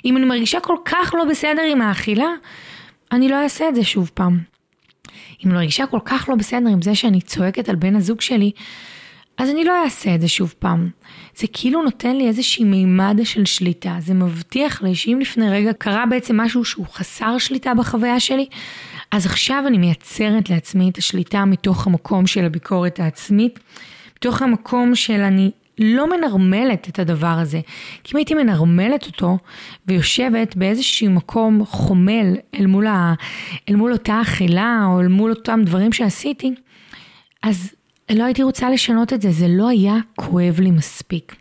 אם 0.06 0.18
אני 0.18 0.26
מרגישה 0.26 0.60
כל 0.60 0.76
כך 0.86 1.16
לא 1.18 1.26
בסדר 1.26 1.62
עם 1.72 1.82
האכילה, 1.82 2.30
אני 3.12 3.30
לא 3.30 3.44
אעשה 3.44 3.70
את 3.70 3.76
זה 3.76 3.84
שוב 3.84 4.12
פעם. 4.14 4.59
אם 5.46 5.52
מרגישה 5.52 5.86
כל 5.86 6.00
כך 6.06 6.30
לא 6.30 6.36
בסדר 6.36 6.70
עם 6.70 6.82
זה 6.82 6.96
שאני 6.96 7.22
צועקת 7.22 7.70
על 7.70 7.76
בן 7.76 7.96
הזוג 7.96 8.22
שלי, 8.22 8.52
אז 9.38 9.50
אני 9.50 9.64
לא 9.64 9.84
אעשה 9.84 10.16
את 10.16 10.22
זה 10.22 10.28
שוב 10.28 10.54
פעם. 10.60 10.90
זה 11.36 11.48
כאילו 11.54 11.84
נותן 11.84 12.16
לי 12.16 12.28
איזושהי 12.28 12.66
מימד 12.66 13.20
של 13.24 13.46
שליטה. 13.46 13.96
זה 14.00 14.14
מבטיח 14.14 14.82
לי 14.82 14.96
שאם 14.96 15.18
לפני 15.22 15.50
רגע 15.50 15.74
קרה 15.74 16.06
בעצם 16.06 16.38
משהו 16.38 16.66
שהוא 16.66 16.86
חסר 16.94 17.38
שליטה 17.38 17.74
בחוויה 17.74 18.20
שלי, 18.20 18.46
אז 19.12 19.26
עכשיו 19.26 19.64
אני 19.68 19.78
מייצרת 19.78 20.50
לעצמי 20.50 20.90
את 20.90 20.98
השליטה 20.98 21.46
מתוך 21.46 21.88
המקום 21.88 22.28
של 22.28 22.46
הביקורת 22.46 23.00
העצמית, 23.00 23.60
מתוך 24.18 24.42
המקום 24.42 24.96
של 24.96 25.22
אני 25.22 25.52
לא 25.80 26.18
מנרמלת 26.18 26.90
את 26.90 27.00
הדבר 27.00 27.28
הזה. 27.28 27.62
כי 28.04 28.12
אם 28.14 28.18
הייתי 28.18 28.34
מנרמלת 28.34 29.06
אותו 29.06 29.38
ויושבת 29.88 30.56
באיזשהו 30.56 31.12
מקום 31.12 31.66
חומל 31.66 32.36
אל 32.56 32.66
מול, 32.66 32.88
ה, 32.88 33.14
אל 33.70 33.76
מול 33.76 33.92
אותה 33.92 34.22
אכילה 34.22 34.84
או 34.86 35.00
אל 35.00 35.08
מול 35.08 35.32
אותם 35.32 35.62
דברים 35.66 35.94
שעשיתי, 35.94 36.54
אז 37.44 37.74
לא 38.12 38.24
הייתי 38.24 38.44
רוצה 38.44 38.70
לשנות 38.70 39.14
את 39.14 39.22
זה, 39.22 39.32
זה 39.32 39.48
לא 39.50 39.70
היה 39.70 39.96
כואב 40.16 40.60
לי 40.60 40.72
מספיק. 40.72 41.36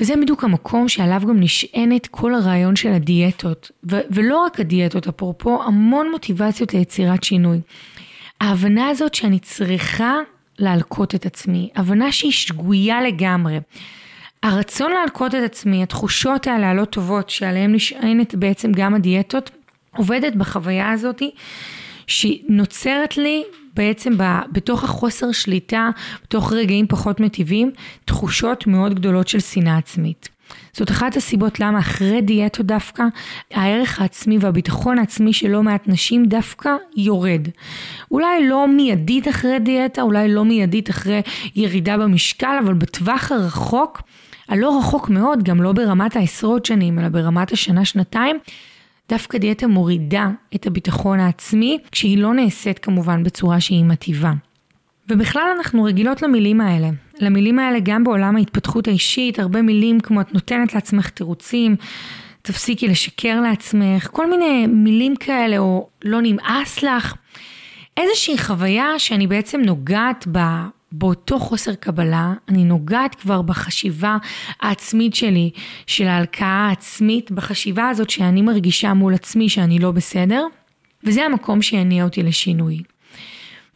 וזה 0.00 0.14
בדיוק 0.16 0.44
המקום 0.44 0.88
שעליו 0.88 1.22
גם 1.28 1.40
נשענת 1.40 2.06
כל 2.06 2.34
הרעיון 2.34 2.76
של 2.76 2.92
הדיאטות, 2.92 3.70
ו- 3.90 4.00
ולא 4.10 4.38
רק 4.38 4.60
הדיאטות, 4.60 5.08
אפרופו 5.08 5.62
המון 5.62 6.10
מוטיבציות 6.10 6.74
ליצירת 6.74 7.24
שינוי. 7.24 7.60
ההבנה 8.40 8.88
הזאת 8.88 9.14
שאני 9.14 9.38
צריכה 9.38 10.14
להלקות 10.58 11.14
את 11.14 11.26
עצמי, 11.26 11.70
הבנה 11.76 12.12
שהיא 12.12 12.32
שגויה 12.32 13.02
לגמרי. 13.02 13.58
הרצון 14.42 14.92
להלקות 14.92 15.34
את 15.34 15.42
עצמי, 15.42 15.82
התחושות 15.82 16.46
האלה 16.46 16.70
הלא 16.70 16.84
טובות 16.84 17.30
שעליהן 17.30 17.74
נשענת 17.74 18.34
בעצם 18.34 18.72
גם 18.72 18.94
הדיאטות, 18.94 19.50
עובדת 19.96 20.34
בחוויה 20.36 20.90
הזאת 20.90 21.22
שנוצרת 22.06 23.16
לי 23.16 23.44
בעצם 23.74 24.12
בתוך 24.52 24.84
החוסר 24.84 25.32
שליטה, 25.32 25.90
בתוך 26.24 26.52
רגעים 26.52 26.86
פחות 26.86 27.20
מטיבים, 27.20 27.70
תחושות 28.04 28.66
מאוד 28.66 28.94
גדולות 28.94 29.28
של 29.28 29.40
שנאה 29.40 29.76
עצמית. 29.76 30.35
זאת 30.72 30.90
אחת 30.90 31.16
הסיבות 31.16 31.60
למה 31.60 31.78
אחרי 31.78 32.20
דיאטו 32.20 32.62
דווקא, 32.62 33.02
הערך 33.50 34.00
העצמי 34.00 34.38
והביטחון 34.40 34.98
העצמי 34.98 35.32
של 35.32 35.48
לא 35.48 35.62
מעט 35.62 35.88
נשים 35.88 36.26
דווקא 36.26 36.70
יורד. 36.96 37.48
אולי 38.10 38.48
לא 38.48 38.68
מיידית 38.68 39.28
אחרי 39.28 39.58
דיאטה, 39.58 40.02
אולי 40.02 40.28
לא 40.28 40.44
מיידית 40.44 40.90
אחרי 40.90 41.22
ירידה 41.56 41.98
במשקל, 41.98 42.58
אבל 42.64 42.74
בטווח 42.74 43.32
הרחוק, 43.32 44.02
הלא 44.48 44.78
רחוק 44.78 45.08
מאוד, 45.08 45.42
גם 45.42 45.62
לא 45.62 45.72
ברמת 45.72 46.16
העשרות 46.16 46.64
שנים, 46.64 46.98
אלא 46.98 47.08
ברמת 47.08 47.52
השנה-שנתיים, 47.52 48.38
דווקא 49.08 49.38
דיאטה 49.38 49.66
מורידה 49.66 50.30
את 50.54 50.66
הביטחון 50.66 51.20
העצמי, 51.20 51.78
כשהיא 51.92 52.18
לא 52.18 52.34
נעשית 52.34 52.78
כמובן 52.78 53.22
בצורה 53.22 53.60
שהיא 53.60 53.84
מטיבה. 53.84 54.32
ובכלל 55.08 55.48
אנחנו 55.58 55.84
רגילות 55.84 56.22
למילים 56.22 56.60
האלה. 56.60 56.88
למילים 57.20 57.58
האלה 57.58 57.78
גם 57.82 58.04
בעולם 58.04 58.36
ההתפתחות 58.36 58.88
האישית, 58.88 59.38
הרבה 59.38 59.62
מילים 59.62 60.00
כמו 60.00 60.20
את 60.20 60.34
נותנת 60.34 60.74
לעצמך 60.74 61.08
תירוצים, 61.08 61.76
תפסיקי 62.42 62.88
לשקר 62.88 63.40
לעצמך, 63.40 64.08
כל 64.12 64.30
מיני 64.30 64.66
מילים 64.66 65.16
כאלה, 65.16 65.58
או 65.58 65.88
לא 66.04 66.18
נמאס 66.22 66.82
לך. 66.82 67.14
איזושהי 67.96 68.38
חוויה 68.38 68.98
שאני 68.98 69.26
בעצם 69.26 69.60
נוגעת 69.60 70.26
בה, 70.26 70.66
באותו 70.92 71.38
חוסר 71.38 71.74
קבלה, 71.74 72.32
אני 72.48 72.64
נוגעת 72.64 73.14
כבר 73.14 73.42
בחשיבה 73.42 74.16
העצמית 74.60 75.14
שלי, 75.14 75.50
של 75.86 76.06
ההלקאה 76.06 76.66
העצמית, 76.68 77.30
בחשיבה 77.30 77.88
הזאת 77.88 78.10
שאני 78.10 78.42
מרגישה 78.42 78.94
מול 78.94 79.14
עצמי 79.14 79.48
שאני 79.48 79.78
לא 79.78 79.90
בסדר, 79.90 80.46
וזה 81.04 81.24
המקום 81.24 81.62
שיניע 81.62 82.04
אותי 82.04 82.22
לשינוי. 82.22 82.82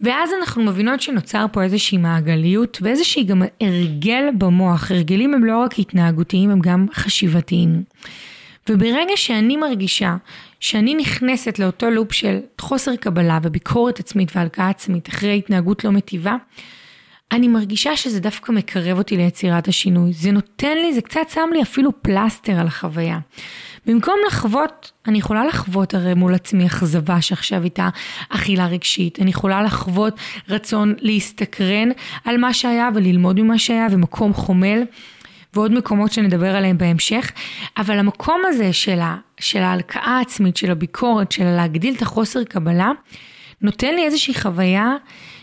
ואז 0.01 0.31
אנחנו 0.41 0.63
מבינות 0.63 1.01
שנוצר 1.01 1.47
פה 1.53 1.63
איזושהי 1.63 1.99
מעגליות 1.99 2.79
ואיזושהי 2.83 3.25
גם 3.25 3.43
הרגל 3.61 4.25
במוח. 4.39 4.91
הרגלים 4.91 5.35
הם 5.35 5.45
לא 5.45 5.59
רק 5.59 5.79
התנהגותיים, 5.79 6.51
הם 6.51 6.61
גם 6.61 6.87
חשיבתיים. 6.95 7.83
וברגע 8.69 9.13
שאני 9.17 9.57
מרגישה 9.57 10.17
שאני 10.61 10.95
נכנסת 10.95 11.59
לאותו 11.59 11.91
לופ 11.91 12.13
של 12.13 12.39
חוסר 12.61 12.97
קבלה 12.97 13.39
וביקורת 13.43 14.01
עצמית 14.01 14.37
והלקאה 14.37 14.69
עצמית 14.69 15.09
אחרי 15.09 15.39
התנהגות 15.39 15.85
לא 15.85 15.91
מטיבה, 15.93 16.37
אני 17.33 17.49
מרגישה 17.49 17.97
שזה 17.97 18.21
דווקא 18.21 18.53
מקרב 18.53 18.99
אותי 18.99 19.17
ליצירת 19.17 19.69
השינוי. 19.69 20.13
זה 20.13 20.33
נותן 20.33 20.79
לי, 20.79 20.95
זה 20.95 21.01
קצת 21.01 21.31
שם 21.35 21.49
לי 21.53 21.63
אפילו 21.63 22.03
פלסטר 22.03 22.61
על 22.61 22.67
החוויה. 22.67 23.19
במקום 23.87 24.15
לחוות, 24.27 24.93
אני 25.07 25.19
יכולה 25.19 25.47
לחוות 25.47 25.95
הרי 25.95 26.15
מול 26.15 26.35
עצמי 26.35 26.67
אכזבה 26.67 27.23
שעכשיו 27.23 27.65
איתה 27.65 27.89
אכילה 28.29 28.67
רגשית. 28.67 29.21
אני 29.21 29.31
יכולה 29.31 29.63
לחוות 29.63 30.15
רצון 30.49 30.95
להסתקרן 30.99 31.89
על 32.25 32.37
מה 32.37 32.55
שהיה 32.55 32.89
וללמוד 32.95 33.41
ממה 33.41 33.59
שהיה 33.59 33.87
ומקום 33.91 34.35
חומל. 34.35 34.83
ועוד 35.55 35.73
מקומות 35.73 36.13
שנדבר 36.13 36.57
עליהם 36.57 36.79
בהמשך, 36.79 37.33
אבל 37.77 37.99
המקום 37.99 38.43
הזה 38.47 38.73
של, 38.73 39.01
ה, 39.01 39.17
של 39.41 39.59
ההלקאה 39.59 40.17
העצמית, 40.19 40.57
של 40.57 40.71
הביקורת, 40.71 41.33
של 41.33 41.45
להגדיל 41.45 41.95
את 41.95 42.03
החוסר 42.03 42.45
קבלה, 42.45 42.91
נותן 43.63 43.95
לי 43.95 44.05
איזושהי 44.05 44.35
חוויה 44.35 44.95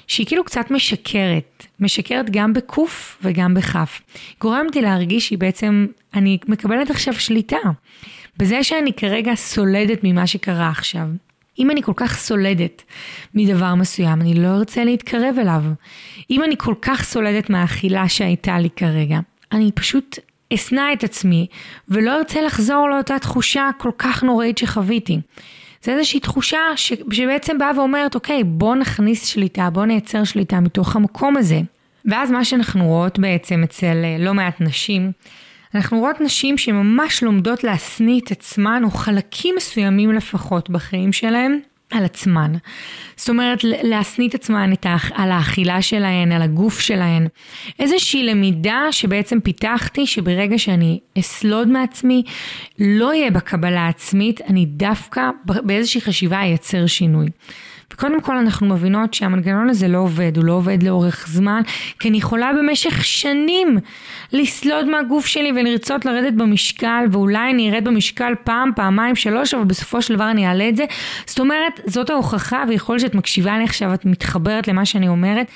שהיא 0.07 0.27
כאילו 0.27 0.43
קצת 0.43 0.71
משקרת, 0.71 1.65
משקרת 1.79 2.29
גם 2.29 2.53
בקוף 2.53 3.17
וגם 3.21 3.53
בכף. 3.53 4.01
גורמת 4.41 4.75
לי 4.75 4.81
להרגיש 4.81 5.27
שהיא 5.27 5.37
בעצם, 5.37 5.87
אני 6.13 6.37
מקבלת 6.47 6.89
עכשיו 6.89 7.13
שליטה. 7.13 7.57
בזה 8.37 8.63
שאני 8.63 8.93
כרגע 8.93 9.35
סולדת 9.35 9.99
ממה 10.03 10.27
שקרה 10.27 10.69
עכשיו. 10.69 11.07
אם 11.59 11.71
אני 11.71 11.83
כל 11.83 11.93
כך 11.95 12.17
סולדת 12.17 12.83
מדבר 13.33 13.75
מסוים, 13.75 14.21
אני 14.21 14.33
לא 14.33 14.47
ארצה 14.47 14.83
להתקרב 14.83 15.35
אליו. 15.39 15.63
אם 16.29 16.43
אני 16.43 16.55
כל 16.57 16.75
כך 16.81 17.03
סולדת 17.03 17.49
מהאכילה 17.49 18.09
שהייתה 18.09 18.59
לי 18.59 18.69
כרגע, 18.75 19.19
אני 19.51 19.71
פשוט 19.71 20.19
אשנא 20.53 20.93
את 20.93 21.03
עצמי 21.03 21.47
ולא 21.89 22.17
ארצה 22.17 22.41
לחזור 22.41 22.89
לאותה 22.89 23.19
תחושה 23.19 23.69
כל 23.77 23.91
כך 23.97 24.23
נוראית 24.23 24.57
שחוויתי. 24.57 25.19
זה 25.83 25.91
איזושהי 25.91 26.19
תחושה 26.19 26.59
ש... 26.75 26.93
שבעצם 27.11 27.57
באה 27.57 27.71
ואומרת, 27.79 28.15
אוקיי, 28.15 28.43
בוא 28.43 28.75
נכניס 28.75 29.25
שליטה, 29.25 29.69
בוא 29.69 29.85
נייצר 29.85 30.23
שליטה 30.23 30.59
מתוך 30.59 30.95
המקום 30.95 31.37
הזה. 31.37 31.61
ואז 32.05 32.31
מה 32.31 32.45
שאנחנו 32.45 32.85
רואות 32.85 33.19
בעצם 33.19 33.63
אצל 33.63 34.01
אה, 34.03 34.17
לא 34.19 34.33
מעט 34.33 34.61
נשים, 34.61 35.11
אנחנו 35.75 35.99
רואות 35.99 36.21
נשים 36.21 36.57
שממש 36.57 37.23
לומדות 37.23 37.63
להשניא 37.63 38.21
את 38.25 38.31
עצמן, 38.31 38.81
או 38.83 38.91
חלקים 38.91 39.55
מסוימים 39.57 40.11
לפחות 40.11 40.69
בחיים 40.69 41.13
שלהם, 41.13 41.59
על 41.91 42.05
עצמן. 42.05 42.53
זאת 43.15 43.29
אומרת, 43.29 43.59
להשניא 43.63 44.29
את 44.29 44.35
עצמן 44.35 44.73
את 44.73 44.85
האכ... 44.85 45.11
על 45.15 45.31
האכילה 45.31 45.81
שלהן, 45.81 46.31
על 46.31 46.41
הגוף 46.41 46.79
שלהן. 46.79 47.27
איזושהי 47.79 48.23
למידה 48.23 48.81
שבעצם 48.91 49.39
פיתחתי, 49.39 50.07
שברגע 50.07 50.57
שאני 50.57 50.99
אסלוד 51.19 51.67
מעצמי, 51.67 52.23
לא 52.79 53.13
יהיה 53.13 53.31
בקבלה 53.31 53.87
עצמית, 53.87 54.41
אני 54.41 54.65
דווקא 54.65 55.21
באיזושהי 55.45 56.01
חשיבה 56.01 56.41
אייצר 56.41 56.87
שינוי. 56.87 57.27
וקודם 57.93 58.21
כל 58.21 58.37
אנחנו 58.37 58.67
מבינות 58.67 59.13
שהמנגנון 59.13 59.69
הזה 59.69 59.87
לא 59.87 59.97
עובד, 59.97 60.37
הוא 60.37 60.45
לא 60.45 60.53
עובד 60.53 60.83
לאורך 60.83 61.27
זמן, 61.27 61.61
כי 61.99 62.09
אני 62.09 62.17
יכולה 62.17 62.51
במשך 62.59 63.05
שנים 63.05 63.77
לסלוד 64.33 64.85
מהגוף 64.85 65.25
שלי 65.25 65.51
ולרצות 65.51 66.05
לרדת 66.05 66.33
במשקל, 66.33 67.05
ואולי 67.11 67.51
אני 67.51 67.71
ארד 67.71 67.83
במשקל 67.83 68.33
פעם, 68.43 68.71
פעמיים, 68.75 69.15
שלוש, 69.15 69.53
אבל 69.53 69.63
בסופו 69.63 70.01
של 70.01 70.15
דבר 70.15 70.31
אני 70.31 70.47
אעלה 70.47 70.69
את 70.69 70.75
זה. 70.75 70.85
זאת 71.25 71.39
אומרת, 71.39 71.79
זאת 71.85 72.09
ההוכחה, 72.09 72.63
ויכול 72.67 72.95
להיות 72.95 73.01
שאת 73.01 73.15
מקשיבה 73.15 73.57
לי 73.57 73.63
עכשיו, 73.63 73.93
את 73.93 74.05
מתחברת 74.05 74.67
למה 74.67 74.85
שאני 74.85 75.07
אומרת. 75.07 75.47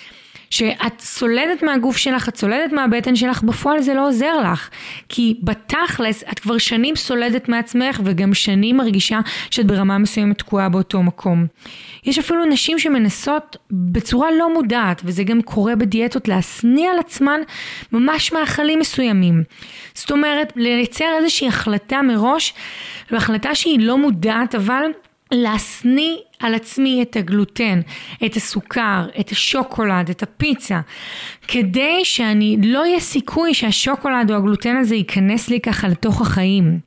שאת 0.52 1.00
סולדת 1.00 1.64
מהגוף 1.64 1.98
שלך, 1.98 2.30
את 2.30 2.38
סולדת 2.38 2.72
מהבטן 2.72 3.16
שלך, 3.16 3.44
בפועל 3.44 3.82
זה 3.82 3.94
לא 3.94 4.08
עוזר 4.08 4.52
לך. 4.52 4.70
כי 5.10 5.40
בתכלס, 5.44 6.24
את 6.32 6.40
כבר 6.40 6.58
שנים 6.58 6.96
סולדת 6.96 7.50
מעצמך, 7.50 8.02
וגם 8.04 8.34
שנים 8.34 8.78
מרגישה 8.78 9.20
שאת 9.52 9.66
ברמה 9.66 9.98
מסוימת 9.98 10.38
תקועה 10.38 10.70
באותו 10.70 11.04
מקום. 11.04 11.46
יש 12.06 12.20
אפילו 12.20 12.46
נשים 12.46 12.80
שמנסות 12.80 13.58
בצורה 13.72 14.32
לא 14.40 14.54
מודעת, 14.54 15.02
וזה 15.06 15.24
גם 15.24 15.42
קורה 15.42 15.76
בדיאטות, 15.76 16.28
להשניא 16.28 16.90
על 16.90 17.00
עצמן 17.00 17.42
ממש 17.92 18.34
מאכלים 18.34 18.80
מסוימים. 18.80 19.44
זאת 19.94 20.12
אומרת, 20.12 20.54
לייצר 20.56 21.06
איזושהי 21.18 21.48
החלטה 21.48 22.02
מראש, 22.02 22.54
והחלטה 23.12 23.56
שהיא 23.56 23.80
לא 23.80 23.98
מודעת, 23.98 24.56
אבל 24.56 24.84
להשניא 25.32 26.16
על 26.40 26.56
עצמי 26.56 27.02
את 27.02 27.16
הגלוטן, 27.16 27.82
את 28.26 28.36
הסוכר, 28.36 29.08
את 29.20 29.30
השוקולד, 29.30 30.10
את 30.10 30.24
הפיצה, 30.24 30.80
כדי 31.48 32.00
שאני 32.04 32.58
לא 32.64 32.86
יהיה 32.86 33.00
סיכוי 33.00 33.54
שהשוקולד 33.54 34.32
או 34.32 34.36
הגלוטן 34.36 34.76
הזה 34.76 34.96
ייכנס 34.96 35.50
לי 35.50 35.60
ככה 35.60 35.88
לתוך 35.88 36.22
החיים. 36.22 36.80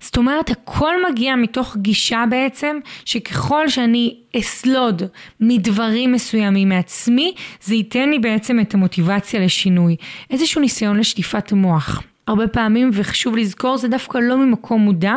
זאת 0.00 0.16
אומרת, 0.16 0.50
הכל 0.50 0.94
מגיע 1.10 1.36
מתוך 1.36 1.76
גישה 1.76 2.24
בעצם, 2.30 2.78
שככל 3.04 3.68
שאני 3.68 4.14
אסלוד 4.36 5.02
מדברים 5.40 6.12
מסוימים 6.12 6.68
מעצמי, 6.68 7.34
זה 7.62 7.74
ייתן 7.74 8.10
לי 8.10 8.18
בעצם 8.18 8.60
את 8.60 8.74
המוטיבציה 8.74 9.40
לשינוי. 9.40 9.96
איזשהו 10.30 10.60
ניסיון 10.60 10.98
לשטיפת 10.98 11.52
מוח. 11.52 12.02
הרבה 12.26 12.48
פעמים, 12.48 12.90
וחשוב 12.92 13.36
לזכור, 13.36 13.76
זה 13.76 13.88
דווקא 13.88 14.18
לא 14.18 14.36
ממקום 14.36 14.80
מודע, 14.80 15.14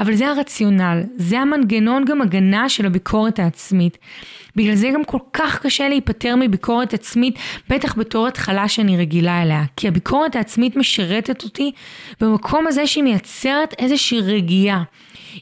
אבל 0.00 0.14
זה 0.14 0.28
הרציונל, 0.28 1.02
זה 1.16 1.38
המנגנון 1.38 2.04
גם 2.04 2.22
הגנה 2.22 2.68
של 2.68 2.86
הביקורת 2.86 3.38
העצמית. 3.38 3.98
בגלל 4.56 4.74
זה 4.74 4.90
גם 4.94 5.04
כל 5.04 5.18
כך 5.32 5.62
קשה 5.62 5.88
להיפטר 5.88 6.36
מביקורת 6.36 6.94
עצמית, 6.94 7.38
בטח 7.68 7.98
בתור 7.98 8.26
התחלה 8.26 8.68
שאני 8.68 8.96
רגילה 8.96 9.42
אליה. 9.42 9.64
כי 9.76 9.88
הביקורת 9.88 10.36
העצמית 10.36 10.76
משרתת 10.76 11.44
אותי 11.44 11.72
במקום 12.20 12.66
הזה 12.66 12.86
שהיא 12.86 13.04
מייצרת 13.04 13.74
איזושהי 13.78 14.20
רגיעה. 14.20 14.82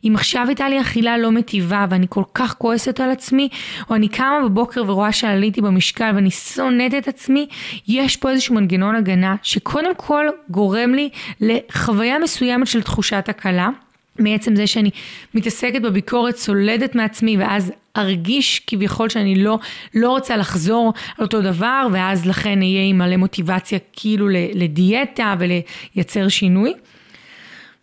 אם 0.04 0.12
עכשיו 0.14 0.44
הייתה 0.48 0.68
לי 0.68 0.80
אכילה 0.80 1.18
לא 1.18 1.32
מטיבה 1.32 1.86
ואני 1.90 2.06
כל 2.08 2.22
כך 2.34 2.54
כועסת 2.58 3.00
על 3.00 3.10
עצמי, 3.10 3.48
או 3.90 3.94
אני 3.94 4.08
קמה 4.08 4.40
בבוקר 4.44 4.82
ורואה 4.86 5.12
שעליתי 5.12 5.60
במשקל 5.60 6.10
ואני 6.14 6.30
שונאת 6.30 6.94
את 6.94 7.08
עצמי, 7.08 7.46
יש 7.88 8.16
פה 8.16 8.30
איזשהו 8.30 8.54
מנגנון 8.54 8.94
הגנה 8.94 9.36
שקודם 9.42 9.94
כל 9.96 10.26
גורם 10.50 10.94
לי 10.94 11.08
לחוויה 11.40 12.18
מסוימת 12.18 12.66
של 12.66 12.82
תחושת 12.82 13.24
הקלה. 13.28 13.68
מעצם 14.18 14.56
זה 14.56 14.66
שאני 14.66 14.90
מתעסקת 15.34 15.82
בביקורת, 15.82 16.36
סולדת 16.36 16.94
מעצמי, 16.94 17.36
ואז 17.36 17.72
ארגיש 17.96 18.62
כביכול 18.66 19.08
שאני 19.08 19.34
לא, 19.34 19.58
לא 19.94 20.10
רוצה 20.10 20.36
לחזור 20.36 20.92
על 21.18 21.24
אותו 21.24 21.42
דבר, 21.42 21.86
ואז 21.92 22.26
לכן 22.26 22.62
אהיה 22.62 22.84
עם 22.84 22.98
מלא 22.98 23.16
מוטיבציה 23.16 23.78
כאילו 23.92 24.28
לדיאטה 24.54 25.34
ולייצר 25.38 26.28
שינוי. 26.28 26.74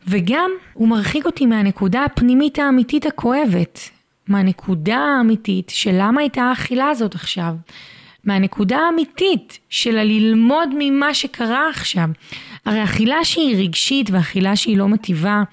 וגם 0.08 0.52
הוא 0.74 0.88
מרחיק 0.88 1.26
אותי 1.26 1.46
מהנקודה 1.46 2.04
הפנימית 2.04 2.60
האמיתית 2.60 3.06
הכואבת, 3.06 3.80
מהנקודה 4.28 4.98
האמיתית 4.98 5.72
של 5.76 5.92
למה 5.94 6.22
הייתה 6.22 6.42
האכילה 6.42 6.90
הזאת 6.90 7.16
עכשיו, 7.16 7.54
מהנקודה 8.24 8.78
האמיתית 8.78 9.60
של 9.70 9.98
הללמוד 9.98 10.70
ממה 10.80 11.14
שקרה 11.14 11.70
עכשיו. 11.70 12.10
הרי 12.66 12.84
אכילה 12.84 13.24
שהיא 13.24 13.56
רגשית 13.58 14.10
ואכילה 14.10 14.56
שהיא 14.56 14.78
לא 14.78 14.88
מטיבה, 14.88 15.44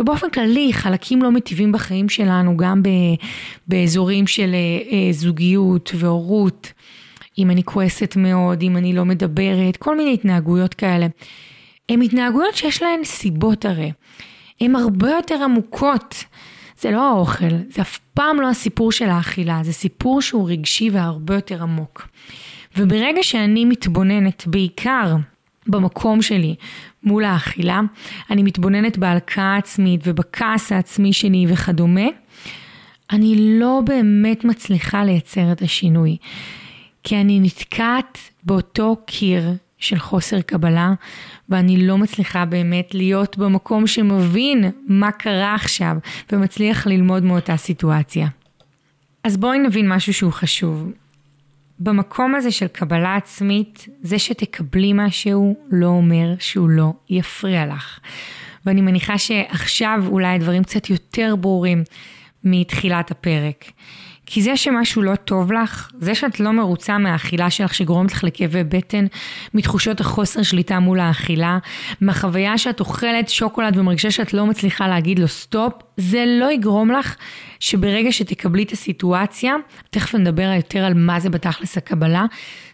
ובאופן 0.00 0.30
כללי 0.30 0.72
חלקים 0.72 1.22
לא 1.22 1.30
מטיבים 1.30 1.72
בחיים 1.72 2.08
שלנו, 2.08 2.56
גם 2.56 2.82
ב, 2.82 2.88
באזורים 3.66 4.26
של 4.26 4.50
אה, 4.54 4.92
אה, 4.92 5.12
זוגיות 5.12 5.90
והורות, 5.94 6.72
אם 7.38 7.50
אני 7.50 7.62
כועסת 7.64 8.16
מאוד, 8.16 8.62
אם 8.62 8.76
אני 8.76 8.92
לא 8.92 9.04
מדברת, 9.04 9.76
כל 9.76 9.96
מיני 9.96 10.14
התנהגויות 10.14 10.74
כאלה. 10.74 11.06
הן 11.92 12.02
התנהגויות 12.02 12.54
שיש 12.54 12.82
להן 12.82 13.04
סיבות 13.04 13.64
הרי. 13.64 13.92
הן 14.60 14.76
הרבה 14.76 15.10
יותר 15.10 15.42
עמוקות. 15.44 16.24
זה 16.80 16.90
לא 16.90 17.08
האוכל, 17.08 17.54
זה 17.68 17.82
אף 17.82 17.98
פעם 18.14 18.40
לא 18.40 18.48
הסיפור 18.48 18.92
של 18.92 19.08
האכילה, 19.08 19.60
זה 19.62 19.72
סיפור 19.72 20.22
שהוא 20.22 20.50
רגשי 20.50 20.90
והרבה 20.90 21.34
יותר 21.34 21.62
עמוק. 21.62 22.08
וברגע 22.76 23.22
שאני 23.22 23.64
מתבוננת 23.64 24.46
בעיקר 24.46 25.16
במקום 25.66 26.22
שלי 26.22 26.54
מול 27.02 27.24
האכילה, 27.24 27.80
אני 28.30 28.42
מתבוננת 28.42 28.98
בהלקאה 28.98 29.44
העצמית 29.44 30.00
ובכעס 30.04 30.72
העצמי 30.72 31.12
שלי 31.12 31.46
וכדומה, 31.48 32.06
אני 33.10 33.58
לא 33.60 33.80
באמת 33.84 34.44
מצליחה 34.44 35.04
לייצר 35.04 35.52
את 35.52 35.62
השינוי. 35.62 36.16
כי 37.04 37.20
אני 37.20 37.40
נתקעת 37.40 38.18
באותו 38.44 38.96
קיר 39.06 39.44
של 39.82 39.98
חוסר 39.98 40.40
קבלה, 40.40 40.92
ואני 41.48 41.86
לא 41.86 41.98
מצליחה 41.98 42.44
באמת 42.44 42.94
להיות 42.94 43.38
במקום 43.38 43.86
שמבין 43.86 44.70
מה 44.88 45.12
קרה 45.12 45.54
עכשיו, 45.54 45.96
ומצליח 46.32 46.86
ללמוד 46.86 47.22
מאותה 47.22 47.56
סיטואציה. 47.56 48.28
אז 49.24 49.36
בואי 49.36 49.58
נבין 49.58 49.88
משהו 49.88 50.14
שהוא 50.14 50.32
חשוב. 50.32 50.92
במקום 51.78 52.34
הזה 52.34 52.50
של 52.50 52.66
קבלה 52.66 53.16
עצמית, 53.16 53.88
זה 54.02 54.18
שתקבלי 54.18 54.92
משהו 54.94 55.56
לא 55.70 55.86
אומר 55.86 56.34
שהוא 56.38 56.70
לא 56.70 56.92
יפריע 57.10 57.66
לך. 57.66 58.00
ואני 58.66 58.80
מניחה 58.80 59.18
שעכשיו 59.18 60.04
אולי 60.06 60.34
הדברים 60.34 60.64
קצת 60.64 60.90
יותר 60.90 61.34
ברורים 61.40 61.82
מתחילת 62.44 63.10
הפרק. 63.10 63.64
כי 64.26 64.42
זה 64.42 64.56
שמשהו 64.56 65.02
לא 65.02 65.16
טוב 65.16 65.52
לך, 65.52 65.90
זה 65.98 66.14
שאת 66.14 66.40
לא 66.40 66.50
מרוצה 66.50 66.98
מהאכילה 66.98 67.50
שלך 67.50 67.74
שגורמת 67.74 68.12
לך 68.12 68.24
לכאבי 68.24 68.64
בטן, 68.64 69.06
מתחושות 69.54 70.00
החוסר 70.00 70.42
שליטה 70.42 70.78
מול 70.78 71.00
האכילה, 71.00 71.58
מהחוויה 72.00 72.58
שאת 72.58 72.80
אוכלת 72.80 73.28
שוקולד 73.28 73.76
ומרגישה 73.76 74.10
שאת 74.10 74.34
לא 74.34 74.46
מצליחה 74.46 74.88
להגיד 74.88 75.18
לו 75.18 75.28
סטופ, 75.28 75.72
זה 75.96 76.24
לא 76.26 76.52
יגרום 76.52 76.90
לך 76.90 77.16
שברגע 77.60 78.12
שתקבלי 78.12 78.62
את 78.62 78.72
הסיטואציה, 78.72 79.54
תכף 79.90 80.14
נדבר 80.14 80.52
יותר 80.56 80.78
על 80.78 80.94
מה 80.94 81.20
זה 81.20 81.30
בתכלס 81.30 81.76
הקבלה, 81.76 82.24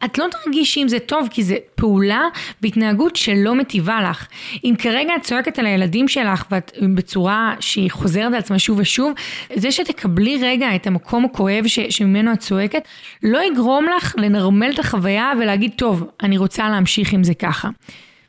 את 0.04 0.18
לא 0.18 0.26
תרגישי 0.30 0.82
אם 0.82 0.88
זה 0.88 0.98
טוב, 0.98 1.28
כי 1.30 1.42
זה 1.42 1.56
פעולה 1.74 2.22
והתנהגות 2.62 3.16
שלא 3.16 3.54
מטיבה 3.54 4.10
לך. 4.10 4.28
אם 4.64 4.74
כרגע 4.78 5.12
את 5.16 5.22
צועקת 5.22 5.58
על 5.58 5.66
הילדים 5.66 6.08
שלך 6.08 6.44
ואת 6.50 6.72
בצורה 6.94 7.54
שהיא 7.60 7.90
חוזרת 7.90 8.32
על 8.32 8.38
עצמה 8.38 8.58
שוב 8.58 8.78
ושוב, 8.78 9.12
זה 9.54 9.72
שתקבלי 9.72 10.38
רגע 10.42 10.74
את 10.74 10.86
המקום 10.86 11.24
הכואב 11.24 11.66
ש, 11.66 11.78
שממנו 11.80 12.32
את 12.32 12.38
צועקת, 12.38 12.82
לא 13.22 13.38
יגרום 13.52 13.86
לך 13.96 14.14
לנרמל 14.18 14.70
את 14.74 14.78
החוויה 14.78 15.32
ולהגיד, 15.40 15.72
טוב, 15.76 16.04
אני 16.22 16.38
רוצה 16.38 16.68
להמשיך 16.68 17.12
עם 17.12 17.24
זה 17.24 17.34
ככה. 17.34 17.68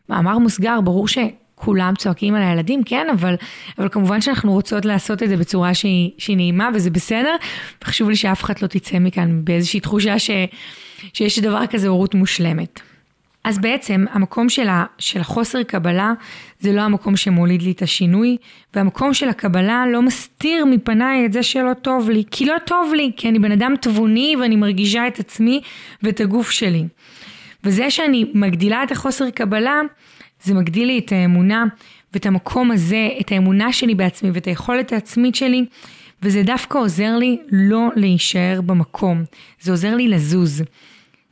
מאמר 0.09 0.37
מוסגר, 0.37 0.81
ברור 0.81 1.07
ש... 1.07 1.17
כולם 1.59 1.93
צועקים 1.97 2.35
על 2.35 2.41
הילדים, 2.43 2.83
כן, 2.83 3.07
אבל, 3.13 3.35
אבל 3.77 3.89
כמובן 3.89 4.21
שאנחנו 4.21 4.51
רוצות 4.51 4.85
לעשות 4.85 5.23
את 5.23 5.29
זה 5.29 5.37
בצורה 5.37 5.73
שהיא, 5.73 6.11
שהיא 6.17 6.35
נעימה 6.35 6.69
וזה 6.73 6.89
בסדר. 6.89 7.35
חשוב 7.83 8.09
לי 8.09 8.15
שאף 8.15 8.43
אחד 8.43 8.53
לא 8.61 8.67
תצא 8.67 8.99
מכאן 8.99 9.41
באיזושהי 9.43 9.79
תחושה 9.79 10.19
ש, 10.19 10.29
שיש 11.13 11.39
דבר 11.39 11.67
כזה 11.67 11.87
הורות 11.87 12.15
מושלמת. 12.15 12.79
אז 13.43 13.59
בעצם 13.59 14.05
המקום 14.11 14.49
של, 14.49 14.69
ה, 14.69 14.85
של 14.97 15.19
החוסר 15.19 15.63
קבלה 15.63 16.13
זה 16.59 16.73
לא 16.73 16.81
המקום 16.81 17.17
שמוליד 17.17 17.61
לי 17.61 17.71
את 17.71 17.81
השינוי, 17.81 18.37
והמקום 18.73 19.13
של 19.13 19.29
הקבלה 19.29 19.85
לא 19.91 20.01
מסתיר 20.01 20.65
מפניי 20.65 21.25
את 21.25 21.33
זה 21.33 21.43
שלא 21.43 21.73
טוב 21.73 22.09
לי, 22.09 22.23
כי 22.31 22.45
לא 22.45 22.55
טוב 22.65 22.93
לי, 22.93 23.11
כי 23.17 23.29
אני 23.29 23.39
בן 23.39 23.51
אדם 23.51 23.73
תבוני 23.81 24.35
ואני 24.41 24.55
מרגישה 24.55 25.07
את 25.07 25.19
עצמי 25.19 25.61
ואת 26.03 26.19
הגוף 26.19 26.51
שלי. 26.51 26.85
וזה 27.63 27.91
שאני 27.91 28.25
מגדילה 28.33 28.83
את 28.83 28.91
החוסר 28.91 29.29
קבלה, 29.29 29.81
זה 30.43 30.53
מגדיל 30.53 30.87
לי 30.87 30.99
את 30.99 31.11
האמונה 31.11 31.65
ואת 32.13 32.25
המקום 32.25 32.71
הזה, 32.71 33.09
את 33.21 33.31
האמונה 33.31 33.73
שלי 33.73 33.95
בעצמי 33.95 34.31
ואת 34.33 34.45
היכולת 34.45 34.93
העצמית 34.93 35.35
שלי, 35.35 35.65
וזה 36.23 36.43
דווקא 36.43 36.77
עוזר 36.77 37.17
לי 37.17 37.37
לא 37.51 37.89
להישאר 37.95 38.61
במקום, 38.65 39.23
זה 39.61 39.71
עוזר 39.71 39.95
לי 39.95 40.07
לזוז. 40.07 40.63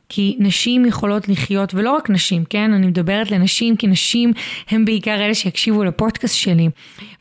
כי 0.08 0.36
נשים 0.38 0.84
יכולות 0.84 1.28
לחיות, 1.28 1.74
ולא 1.74 1.90
רק 1.90 2.10
נשים, 2.10 2.44
כן? 2.50 2.72
אני 2.72 2.86
מדברת 2.86 3.30
לנשים, 3.30 3.76
כי 3.76 3.86
נשים 3.86 4.32
הם 4.68 4.84
בעיקר 4.84 5.24
אלה 5.24 5.34
שיקשיבו 5.34 5.84
לפודקאסט 5.84 6.34
שלי. 6.34 6.68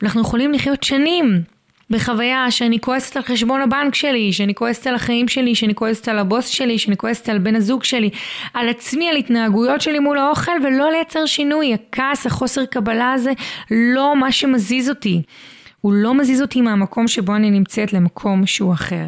ואנחנו 0.02 0.22
יכולים 0.22 0.54
לחיות 0.54 0.84
שנים 0.84 1.42
בחוויה 1.90 2.52
שאני 2.52 2.80
כועסת 2.80 3.18
על 3.18 3.24
חשבון 3.24 3.62
הבנק 3.62 3.96
שלי, 3.96 4.34
שאני 4.34 4.56
כועסת 4.56 4.88
על 4.88 4.96
החיים 4.96 5.28
שלי, 5.28 5.56
שאני 5.56 5.76
כועסת 5.76 6.08
על 6.08 6.20
הבוס 6.20 6.48
שלי, 6.48 6.80
שאני 6.80 6.98
כועסת 6.98 7.30
על 7.30 7.38
בן 7.38 7.56
הזוג 7.56 7.84
שלי, 7.84 8.10
על 8.54 8.70
עצמי, 8.70 9.10
על 9.10 9.16
התנהגויות 9.16 9.82
שלי 9.82 10.00
מול 10.00 10.18
האוכל, 10.18 10.52
ולא 10.64 10.92
לייצר 10.92 11.26
שינוי. 11.26 11.74
הכעס, 11.74 12.26
החוסר 12.26 12.66
קבלה 12.66 13.14
הזה, 13.14 13.32
לא 13.72 14.16
מה 14.16 14.32
שמזיז 14.32 14.90
אותי. 14.90 15.22
הוא 15.82 15.94
לא 15.94 16.14
מזיז 16.14 16.42
אותי 16.42 16.62
מהמקום 16.62 17.08
שבו 17.08 17.36
אני 17.36 17.52
נמצאת 17.52 17.94
למקום 17.94 18.46
שהוא 18.46 18.74
אחר. 18.74 19.08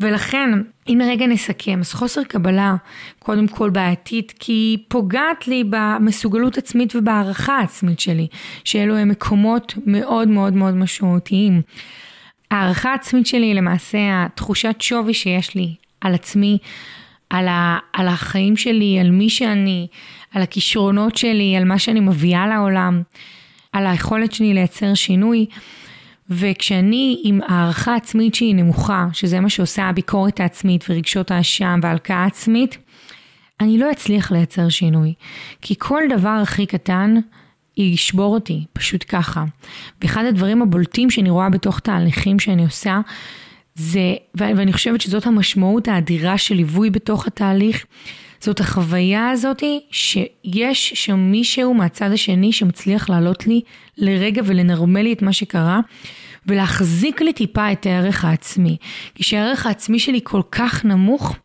ולכן, 0.00 0.50
אם 0.88 1.00
רגע 1.04 1.26
נסכם, 1.26 1.80
אז 1.80 1.92
חוסר 1.92 2.24
קבלה, 2.24 2.74
קודם 3.18 3.48
כל 3.48 3.70
בעייתית, 3.70 4.34
כי 4.38 4.52
היא 4.52 4.78
פוגעת 4.88 5.48
לי 5.48 5.64
במסוגלות 5.70 6.58
עצמית 6.58 6.96
ובהערכה 6.96 7.58
העצמית 7.58 8.00
שלי, 8.00 8.26
שאלו 8.64 8.96
הם 8.96 9.08
מקומות 9.08 9.74
מאוד 9.86 10.28
מאוד 10.28 10.52
מאוד 10.52 10.74
משמעותיים. 10.74 11.62
הערכה 12.50 12.90
העצמית 12.90 13.26
שלי 13.26 13.46
היא 13.46 13.54
למעשה 13.54 13.98
התחושת 14.24 14.80
שווי 14.80 15.14
שיש 15.14 15.54
לי 15.54 15.74
על 16.00 16.14
עצמי, 16.14 16.58
על, 17.30 17.48
ה, 17.48 17.78
על 17.92 18.08
החיים 18.08 18.56
שלי, 18.56 18.98
על 19.00 19.10
מי 19.10 19.30
שאני, 19.30 19.86
על 20.34 20.42
הכישרונות 20.42 21.16
שלי, 21.16 21.56
על 21.56 21.64
מה 21.64 21.78
שאני 21.78 22.00
מביאה 22.00 22.46
לעולם, 22.46 23.02
על 23.72 23.86
היכולת 23.86 24.32
שלי 24.32 24.54
לייצר 24.54 24.94
שינוי. 24.94 25.46
וכשאני 26.30 27.20
עם 27.24 27.40
הערכה 27.48 27.94
עצמית 27.94 28.34
שהיא 28.34 28.54
נמוכה, 28.54 29.06
שזה 29.12 29.40
מה 29.40 29.50
שעושה 29.50 29.84
הביקורת 29.84 30.40
העצמית 30.40 30.84
ורגשות 30.88 31.30
האשם 31.30 31.80
וההלקאה 31.82 32.16
העצמית, 32.16 32.78
אני 33.60 33.78
לא 33.78 33.90
אצליח 33.90 34.32
לייצר 34.32 34.68
שינוי. 34.68 35.14
כי 35.62 35.74
כל 35.78 36.02
דבר 36.10 36.38
הכי 36.42 36.66
קטן 36.66 37.14
ישבור 37.76 38.34
אותי, 38.34 38.64
פשוט 38.72 39.04
ככה. 39.08 39.44
ואחד 40.02 40.24
הדברים 40.24 40.62
הבולטים 40.62 41.10
שאני 41.10 41.30
רואה 41.30 41.50
בתוך 41.50 41.80
תהליכים 41.80 42.38
שאני 42.38 42.64
עושה, 42.64 43.00
זה, 43.74 44.14
ואני 44.34 44.72
חושבת 44.72 45.00
שזאת 45.00 45.26
המשמעות 45.26 45.88
האדירה 45.88 46.38
של 46.38 46.54
ליווי 46.54 46.90
בתוך 46.90 47.26
התהליך, 47.26 47.86
זאת 48.40 48.60
החוויה 48.60 49.30
הזאת 49.30 49.62
שיש 49.90 50.92
שם 50.94 51.18
מישהו 51.18 51.74
מהצד 51.74 52.12
השני 52.12 52.52
שמצליח 52.52 53.10
לעלות 53.10 53.46
לי 53.46 53.60
לרגע 53.98 54.42
ולנרמל 54.44 55.02
לי 55.02 55.12
את 55.12 55.22
מה 55.22 55.32
שקרה. 55.32 55.80
ולהחזיק 56.46 57.22
לי 57.22 57.32
טיפה 57.32 57.72
את 57.72 57.86
הערך 57.86 58.24
העצמי. 58.24 58.76
כשהערך 59.14 59.66
העצמי 59.66 59.98
שלי 59.98 60.20
כל 60.24 60.42
כך 60.52 60.84
נמוך, 60.84 61.36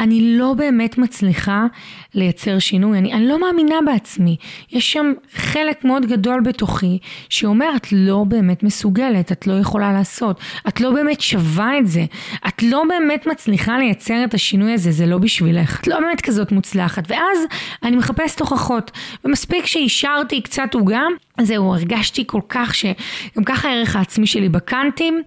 אני 0.00 0.38
לא 0.38 0.54
באמת 0.54 0.98
מצליחה 0.98 1.66
לייצר 2.14 2.58
שינוי, 2.58 2.98
אני, 2.98 3.12
אני 3.12 3.28
לא 3.28 3.40
מאמינה 3.40 3.76
בעצמי. 3.86 4.36
יש 4.72 4.92
שם 4.92 5.12
חלק 5.32 5.84
מאוד 5.84 6.06
גדול 6.06 6.40
בתוכי 6.40 6.98
שאומר, 7.28 7.70
את 7.76 7.86
לא 7.92 8.24
באמת 8.28 8.62
מסוגלת, 8.62 9.32
את 9.32 9.46
לא 9.46 9.52
יכולה 9.52 9.92
לעשות, 9.92 10.40
את 10.68 10.80
לא 10.80 10.90
באמת 10.90 11.20
שווה 11.20 11.78
את 11.78 11.86
זה, 11.86 12.04
את 12.48 12.62
לא 12.62 12.82
באמת 12.88 13.26
מצליחה 13.26 13.78
לייצר 13.78 14.24
את 14.24 14.34
השינוי 14.34 14.72
הזה, 14.72 14.90
זה 14.90 15.06
לא 15.06 15.18
בשבילך, 15.18 15.80
את 15.80 15.86
לא 15.86 16.00
באמת 16.00 16.20
כזאת 16.20 16.52
מוצלחת. 16.52 17.04
ואז 17.08 17.38
אני 17.82 17.96
מחפשת 17.96 18.40
הוכחות, 18.40 18.90
ומספיק 19.24 19.66
שאישרתי 19.66 20.40
קצת 20.40 20.74
עוגה, 20.74 21.02
זהו, 21.42 21.74
הרגשתי 21.74 22.24
כל 22.26 22.40
כך 22.48 22.74
שגם 22.74 23.44
ככה 23.46 23.68
הערך 23.68 23.96
העצמי 23.96 24.26
שלי 24.26 24.48
בקאנטים, 24.48 25.22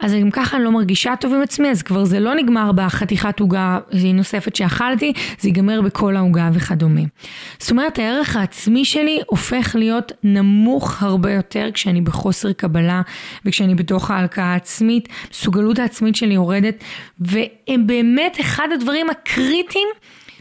אז 0.00 0.14
גם 0.14 0.30
ככה 0.30 0.56
אני 0.56 0.64
לא 0.64 0.72
מרגישה 0.72 1.16
טוב 1.20 1.34
עם 1.34 1.42
עצמי, 1.42 1.68
אז 1.68 1.82
כבר 1.82 2.04
זה 2.04 2.20
לא 2.20 2.34
נגמר 2.34 2.72
בחתיכת 2.72 3.40
עוגה 3.40 3.78
נוספת 4.14 4.56
שאכלתי, 4.56 5.12
זה 5.40 5.48
ייגמר 5.48 5.80
בכל 5.80 6.16
העוגה 6.16 6.27
וכדומה. 6.52 7.00
זאת 7.58 7.70
אומרת, 7.70 7.98
הערך 7.98 8.36
העצמי 8.36 8.84
שלי 8.84 9.20
הופך 9.26 9.76
להיות 9.78 10.12
נמוך 10.22 11.02
הרבה 11.02 11.32
יותר 11.32 11.68
כשאני 11.74 12.00
בחוסר 12.00 12.52
קבלה 12.52 13.02
וכשאני 13.44 13.74
בתוך 13.74 14.10
ההלקאה 14.10 14.44
העצמית, 14.44 15.08
מסוגלות 15.30 15.78
העצמית 15.78 16.16
שלי 16.16 16.34
יורדת, 16.34 16.84
והם 17.20 17.86
באמת 17.86 18.40
אחד 18.40 18.68
הדברים 18.74 19.10
הקריטיים 19.10 19.88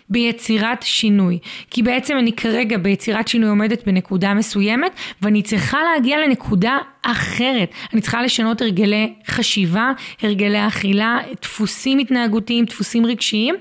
ביצירת 0.10 0.84
שינוי. 0.84 1.39
כי 1.72 1.84
בעצם 1.84 2.17
אני 2.17 2.32
כרגע 2.32 2.78
ביצירת 2.78 3.28
שינוי 3.28 3.50
עומדת 3.50 3.86
בנקודה 3.86 4.34
מסוימת, 4.34 4.91
ואני 5.22 5.41
צריכה 5.41 5.80
להגיע 5.84 6.17
לנקודה 6.20 6.78
אחרת. 7.02 7.72
אני 7.93 8.02
צריכה 8.02 8.22
לשנות 8.22 8.62
הרגלי 8.62 9.13
חשיבה, 9.28 9.91
הרגלי 10.22 10.67
אכילה, 10.67 11.20
דפוסים 11.41 12.00
התנהגותיים, 12.00 12.65
דפוסים 12.65 13.06
רגשיים, 13.06 13.56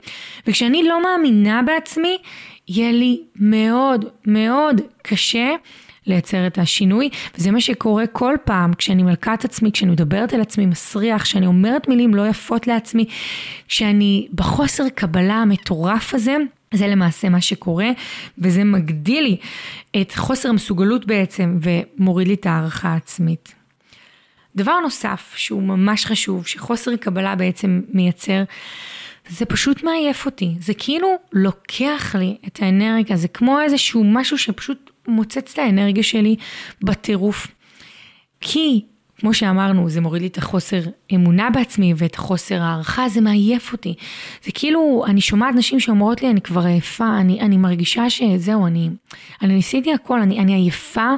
וכשאני 0.46 0.82
לא 0.82 1.02
מאמינה 1.02 1.62
בעצמי, 1.62 2.18
יהיה 2.68 2.92
לי 2.92 3.20
מאוד 3.36 4.04
מאוד 4.26 4.80
קשה 5.02 5.54
לייצר 6.06 6.46
את 6.46 6.58
השינוי, 6.58 7.08
וזה 7.38 7.50
מה 7.50 7.60
שקורה 7.60 8.06
כל 8.06 8.34
פעם 8.44 8.74
כשאני 8.74 9.02
מלכת 9.02 9.44
עצמי, 9.44 9.72
כשאני 9.72 9.90
מדברת 9.90 10.32
על 10.32 10.40
עצמי 10.40 10.66
מסריח, 10.66 11.22
כשאני 11.22 11.46
אומרת 11.46 11.88
מילים 11.88 12.14
לא 12.14 12.26
יפות 12.26 12.66
לעצמי, 12.66 13.04
כשאני 13.68 14.28
בחוסר 14.34 14.88
קבלה 14.88 15.34
המטורף 15.34 16.14
הזה, 16.14 16.36
זה 16.74 16.86
למעשה 16.86 17.28
מה 17.28 17.40
שקורה, 17.40 17.90
וזה 18.38 18.64
מגדיל 18.64 19.24
לי 19.24 19.36
את 20.00 20.12
חוסר 20.14 20.48
המסוגלות 20.48 21.06
בעצם, 21.06 21.58
ומוריד 21.62 22.28
לי 22.28 22.34
את 22.34 22.46
הערכה 22.46 22.88
העצמית. 22.88 23.54
דבר 24.56 24.80
נוסף 24.82 25.34
שהוא 25.36 25.62
ממש 25.62 26.06
חשוב, 26.06 26.46
שחוסר 26.46 26.96
קבלה 26.96 27.34
בעצם 27.34 27.80
מייצר, 27.92 28.42
זה 29.28 29.44
פשוט 29.44 29.82
מעייף 29.82 30.26
אותי. 30.26 30.54
זה 30.60 30.74
כאילו 30.74 31.08
לוקח 31.32 32.14
לי 32.18 32.36
את 32.46 32.58
האנרגיה, 32.62 33.16
זה 33.16 33.28
כמו 33.28 33.60
איזשהו 33.60 34.04
משהו 34.04 34.38
שפשוט 34.38 34.90
מוצץ 35.08 35.52
את 35.52 35.58
האנרגיה 35.58 36.02
שלי 36.02 36.36
בטירוף. 36.82 37.46
כי, 38.40 38.84
כמו 39.18 39.34
שאמרנו, 39.34 39.88
זה 39.88 40.00
מוריד 40.00 40.22
לי 40.22 40.28
את 40.28 40.38
החוסר 40.38 40.80
אמונה 41.14 41.50
בעצמי 41.50 41.94
ואת 41.96 42.16
חוסר 42.16 42.62
הערכה, 42.62 43.08
זה 43.08 43.20
מעייף 43.20 43.72
אותי. 43.72 43.94
זה 44.44 44.52
כאילו, 44.54 45.04
אני 45.06 45.20
שומעת 45.20 45.54
נשים 45.54 45.80
שאומרות 45.80 46.22
לי, 46.22 46.30
אני 46.30 46.40
כבר 46.40 46.66
עייפה, 46.66 47.18
אני, 47.20 47.40
אני 47.40 47.56
מרגישה 47.56 48.10
שזהו, 48.10 48.66
אני, 48.66 48.88
אני 49.42 49.54
ניסיתי 49.54 49.92
הכל, 49.94 50.20
אני, 50.20 50.38
אני 50.38 50.54
עייפה 50.54 51.10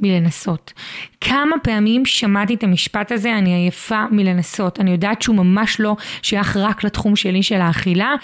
מלנסות. 0.00 0.72
כמה 1.20 1.56
פעמים 1.62 2.06
שמעתי 2.06 2.54
את 2.54 2.62
המשפט 2.64 3.12
הזה, 3.12 3.38
אני 3.38 3.54
עייפה 3.54 4.04
מלנסות. 4.10 4.80
אני 4.80 4.90
יודעת 4.90 5.22
שהוא 5.22 5.36
ממש 5.36 5.80
לא 5.80 5.96
שייך 6.22 6.56
רק 6.56 6.84
לתחום 6.84 7.16
שלי 7.16 7.42
של 7.42 7.60
האכילה. 7.60 8.14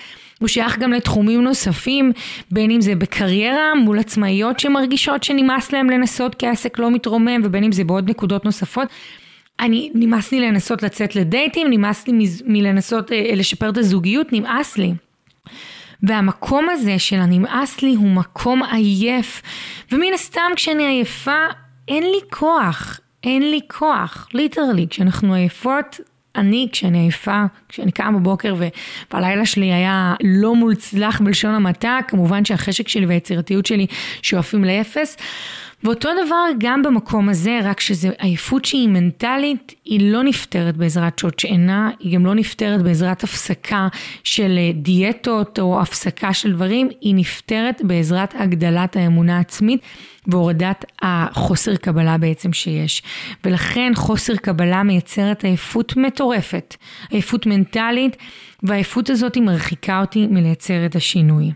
הוא 0.40 0.48
שייך 0.48 0.78
גם 0.78 0.92
לתחומים 0.92 1.42
נוספים, 1.42 2.12
בין 2.50 2.70
אם 2.70 2.80
זה 2.80 2.94
בקריירה 2.94 3.74
מול 3.74 3.98
עצמאיות 3.98 4.60
שמרגישות 4.60 5.22
שנמאס 5.22 5.72
להם 5.72 5.90
לנסות 5.90 6.34
כי 6.34 6.46
העסק 6.46 6.78
לא 6.78 6.90
מתרומם, 6.90 7.40
ובין 7.44 7.64
אם 7.64 7.72
זה 7.72 7.84
בעוד 7.84 8.10
נקודות 8.10 8.44
נוספות. 8.44 8.88
אני, 9.60 9.90
נמאס 9.94 10.32
לי 10.32 10.40
לנסות 10.40 10.82
לצאת 10.82 11.16
לדייטים, 11.16 11.66
נמאס 11.70 12.08
לי 12.08 12.26
מלנסות 12.46 13.12
אה, 13.12 13.30
לשפר 13.36 13.70
את 13.70 13.76
הזוגיות, 13.76 14.32
נמאס 14.32 14.78
לי. 14.78 14.92
והמקום 16.02 16.68
הזה 16.70 16.98
של 16.98 17.16
הנמאס 17.16 17.82
לי 17.82 17.94
הוא 17.94 18.08
מקום 18.08 18.62
עייף, 18.62 19.42
ומן 19.92 20.12
הסתם 20.14 20.50
כשאני 20.56 20.86
עייפה 20.86 21.44
אין 21.88 22.02
לי 22.02 22.20
כוח, 22.30 23.00
אין 23.24 23.50
לי 23.50 23.60
כוח, 23.68 24.28
ליטרלי, 24.34 24.86
כשאנחנו 24.90 25.34
עייפות 25.34 26.00
אני, 26.36 26.68
כשאני 26.72 26.98
עייפה, 26.98 27.44
כשאני 27.68 27.92
קמה 27.92 28.18
בבוקר 28.18 28.54
והלילה 29.12 29.46
שלי 29.46 29.72
היה 29.72 30.14
לא 30.22 30.54
מוצלח 30.54 31.20
בלשון 31.20 31.54
המעטה, 31.54 31.98
כמובן 32.08 32.44
שהחשק 32.44 32.88
שלי 32.88 33.06
והיצירתיות 33.06 33.66
שלי 33.66 33.86
שואפים 34.22 34.64
לאפס. 34.64 35.16
ואותו 35.84 36.08
דבר 36.26 36.44
גם 36.58 36.82
במקום 36.82 37.28
הזה, 37.28 37.60
רק 37.64 37.80
שזו 37.80 38.08
עייפות 38.18 38.64
שהיא 38.64 38.88
מנטלית, 38.88 39.74
היא 39.84 40.12
לא 40.12 40.22
נפתרת 40.22 40.76
בעזרת 40.76 41.18
שעות 41.18 41.38
שינה, 41.38 41.90
היא 41.98 42.14
גם 42.14 42.26
לא 42.26 42.34
נפתרת 42.34 42.82
בעזרת 42.82 43.24
הפסקה 43.24 43.88
של 44.24 44.58
דיאטות 44.74 45.58
או 45.58 45.80
הפסקה 45.80 46.34
של 46.34 46.52
דברים, 46.52 46.88
היא 47.00 47.14
נפתרת 47.14 47.82
בעזרת 47.84 48.34
הגדלת 48.38 48.96
האמונה 48.96 49.36
העצמית. 49.36 49.80
והורדת 50.26 50.84
החוסר 51.02 51.76
קבלה 51.76 52.18
בעצם 52.18 52.52
שיש. 52.52 53.02
ולכן 53.44 53.92
חוסר 53.94 54.36
קבלה 54.36 54.82
מייצרת 54.82 55.44
עייפות 55.44 55.96
מטורפת, 55.96 56.76
עייפות 57.10 57.46
מנטלית, 57.46 58.16
והעייפות 58.62 59.10
הזאת 59.10 59.34
היא 59.34 59.42
מרחיקה 59.42 60.00
אותי 60.00 60.26
מלייצר 60.26 60.86
את 60.86 60.96
השינוי. 60.96 61.52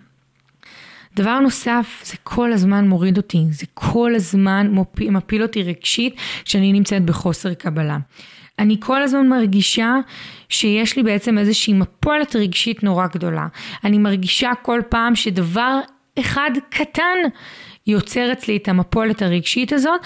דבר 1.17 1.41
נוסף, 1.41 2.03
זה 2.05 2.17
כל 2.23 2.53
הזמן 2.53 2.89
מוריד 2.89 3.17
אותי, 3.17 3.45
זה 3.51 3.67
כל 3.75 4.15
הזמן 4.15 4.69
מפיל, 4.71 5.11
מפיל 5.11 5.43
אותי 5.43 5.63
רגשית 5.63 6.17
כשאני 6.45 6.73
נמצאת 6.73 7.05
בחוסר 7.05 7.55
קבלה. 7.55 7.99
אני 8.59 8.77
כל 8.81 9.03
הזמן 9.03 9.29
מרגישה 9.29 9.95
שיש 10.49 10.97
לי 10.97 11.03
בעצם 11.03 11.39
איזושהי 11.39 11.75
מפולת 11.75 12.37
רגשית 12.37 12.83
נורא 12.83 13.07
גדולה. 13.07 13.47
אני 13.85 13.99
מרגישה 13.99 14.51
כל 14.63 14.81
פעם 14.89 15.15
שדבר 15.15 15.81
אחד 16.21 16.51
קטן 16.71 17.19
יוצר 17.87 18.33
אצלי 18.33 18.57
את 18.57 18.69
המפולת 18.69 19.23
הרגשית 19.23 19.73
הזאת, 19.73 20.01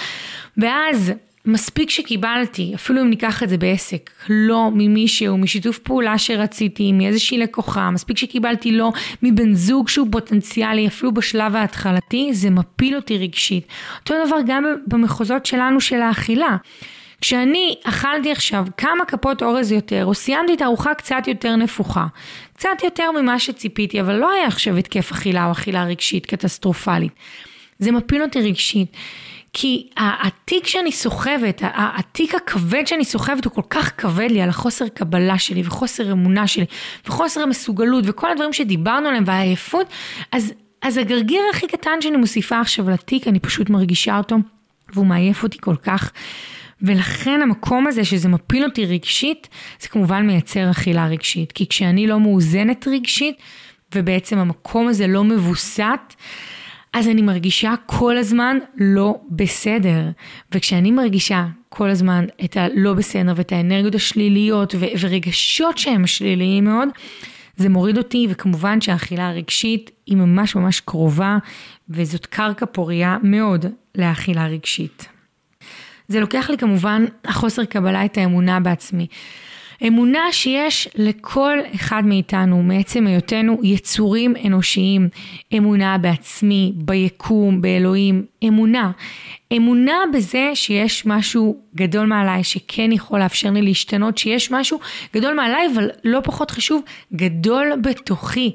ואז 0.57 1.13
מספיק 1.49 1.91
שקיבלתי, 1.91 2.73
אפילו 2.75 3.03
אם 3.03 3.11
ניקח 3.11 3.43
את 3.43 3.49
זה 3.49 3.59
בעסק, 3.59 4.11
לא 4.29 4.71
ממישהו, 4.75 5.39
משיתוף 5.39 5.79
פעולה 5.79 6.19
שרציתי, 6.19 6.93
מאיזושהי 6.93 7.39
לקוחה, 7.39 7.91
מספיק 7.91 8.19
שקיבלתי 8.19 8.73
לא 8.73 8.93
מבן 9.23 9.55
זוג 9.55 9.89
שהוא 9.89 10.09
פוטנציאלי, 10.11 10.87
אפילו 10.87 11.15
בשלב 11.15 11.57
ההתחלתי, 11.57 12.31
זה 12.33 12.51
מפיל 12.51 12.97
אותי 12.97 13.19
רגשית. 13.19 13.67
אותו 14.01 14.15
דבר 14.27 14.37
גם 14.47 14.65
במחוזות 14.87 15.47
שלנו 15.47 15.81
של 15.81 16.01
האכילה. 16.01 16.57
כשאני 17.21 17.75
אכלתי 17.85 18.33
עכשיו 18.33 18.67
כמה 18.77 19.05
כפות 19.05 19.43
אורז 19.43 19.73
יותר, 19.73 20.07
או 20.07 20.15
סיימתי 20.15 20.55
את 20.55 20.63
הארוחה 20.63 20.95
קצת 20.95 21.23
יותר 21.27 21.57
נפוחה, 21.57 22.07
קצת 22.55 22.83
יותר 22.85 23.11
ממה 23.11 23.39
שציפיתי, 23.39 24.01
אבל 24.01 24.15
לא 24.15 24.33
היה 24.33 24.47
עכשיו 24.47 24.77
התקף 24.77 25.11
אכילה 25.13 25.47
או 25.47 25.53
אכילה 25.53 25.85
רגשית 25.85 26.27
קטסטרופלית. 26.27 27.13
זה 27.79 27.93
מפיל 27.93 28.23
אותי 28.23 28.41
רגשית. 28.41 28.97
כי 29.53 29.89
התיק 29.97 30.67
שאני 30.67 30.93
סוחבת, 30.93 31.63
התיק 31.75 32.35
הכבד 32.35 32.87
שאני 32.87 33.05
סוחבת 33.05 33.45
הוא 33.45 33.53
כל 33.53 33.63
כך 33.71 33.93
כבד 33.97 34.31
לי 34.31 34.43
על 34.43 34.49
החוסר 34.49 34.89
קבלה 34.89 35.39
שלי 35.39 35.63
וחוסר 35.65 36.13
אמונה 36.13 36.47
שלי 36.47 36.65
וחוסר 37.07 37.41
המסוגלות 37.41 38.05
וכל 38.07 38.31
הדברים 38.31 38.53
שדיברנו 38.53 39.09
עליהם 39.09 39.25
והעייפות, 39.27 39.87
אז, 40.33 40.53
אז 40.83 40.97
הגרגיר 40.97 41.43
הכי 41.53 41.67
קטן 41.67 42.01
שאני 42.01 42.17
מוסיפה 42.17 42.61
עכשיו 42.61 42.91
לתיק, 42.91 43.29
אני 43.29 43.41
פשוט 43.41 43.71
מרגישה 43.71 44.19
אותו 44.19 44.37
והוא 44.93 45.07
מעייף 45.07 45.43
אותי 45.43 45.59
כל 45.61 45.77
כך. 45.77 46.13
ולכן 46.83 47.43
המקום 47.43 47.87
הזה 47.87 48.05
שזה 48.05 48.29
מפיל 48.29 48.65
אותי 48.65 48.87
רגשית, 48.87 49.49
זה 49.81 49.89
כמובן 49.89 50.27
מייצר 50.27 50.71
אכילה 50.71 51.07
רגשית. 51.07 51.53
כי 51.53 51.69
כשאני 51.69 52.07
לא 52.07 52.21
מאוזנת 52.21 52.89
רגשית, 52.89 53.37
ובעצם 53.95 54.39
המקום 54.39 54.89
הזה 54.89 55.07
לא 55.07 55.25
מבוסת, 55.25 56.15
אז 56.93 57.09
אני 57.09 57.23
מרגישה 57.23 57.75
כל 57.87 58.19
הזמן 58.19 58.59
לא 58.77 59.21
בסדר. 59.31 60.11
וכשאני 60.53 60.91
מרגישה 60.91 61.47
כל 61.69 61.91
הזמן 61.91 62.25
את 62.45 62.57
הלא 62.57 62.95
בסדר 62.95 63.33
ואת 63.37 63.53
האנרגיות 63.53 63.95
השליליות 63.95 64.75
ו- 64.79 64.87
ורגשות 65.01 65.79
שהם 65.79 66.07
שליליים 66.07 66.65
מאוד, 66.65 66.89
זה 67.57 67.69
מוריד 67.69 67.99
אותי, 67.99 68.27
וכמובן 68.31 68.81
שהאכילה 68.81 69.29
הרגשית 69.29 69.91
היא 70.07 70.17
ממש 70.17 70.57
ממש 70.57 70.81
קרובה, 70.81 71.39
וזאת 71.91 72.27
קרקע 72.27 72.67
פורייה 72.67 73.17
מאוד 73.23 73.67
לאכילה 73.95 74.47
רגשית. 74.47 75.09
זה 76.09 76.21
לוקח 76.21 76.51
לי 76.51 76.59
כמובן 76.59 77.05
החוסר 77.25 77.65
קבלה 77.65 78.05
את 78.05 78.19
האמונה 78.19 78.61
בעצמי. 78.61 79.07
אמונה 79.87 80.33
שיש 80.33 80.89
לכל 80.95 81.59
אחד 81.75 82.03
מאיתנו, 82.07 82.63
מעצם 82.63 83.07
היותנו 83.07 83.61
יצורים 83.63 84.35
אנושיים. 84.47 85.09
אמונה 85.57 85.99
בעצמי, 85.99 86.73
ביקום, 86.77 87.61
באלוהים. 87.61 88.25
אמונה. 88.49 88.91
אמונה 89.57 89.97
בזה 90.15 90.51
שיש 90.55 91.07
משהו 91.07 91.61
גדול 91.75 92.07
מעליי, 92.07 92.45
שכן 92.45 92.93
יכול 92.93 93.19
לאפשר 93.19 93.51
לי 93.51 93.63
להשתנות, 93.63 94.19
שיש 94.19 94.51
משהו 94.51 94.79
גדול 95.15 95.35
מעליי, 95.35 95.67
אבל 95.75 95.91
לא 96.05 96.21
פחות 96.25 96.51
חשוב, 96.51 96.83
גדול 97.15 97.73
בתוכי, 97.83 98.55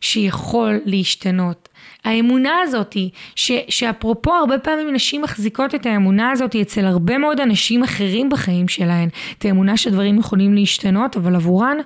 שיכול 0.00 0.80
להשתנות. 0.84 1.68
האמונה 2.04 2.60
הזאת, 2.62 2.96
ש, 3.36 3.52
שאפרופו 3.68 4.34
הרבה 4.34 4.58
פעמים 4.58 4.94
נשים 4.94 5.22
מחזיקות 5.22 5.74
את 5.74 5.86
האמונה 5.86 6.30
הזאת 6.30 6.56
אצל 6.56 6.84
הרבה 6.84 7.18
מאוד 7.18 7.40
אנשים 7.40 7.82
אחרים 7.82 8.28
בחיים 8.28 8.68
שלהן, 8.68 9.08
את 9.38 9.44
האמונה 9.44 9.76
שדברים 9.76 10.18
יכולים 10.18 10.54
להשתנות, 10.54 11.16
אבל 11.16 11.34
עבורן 11.34 11.76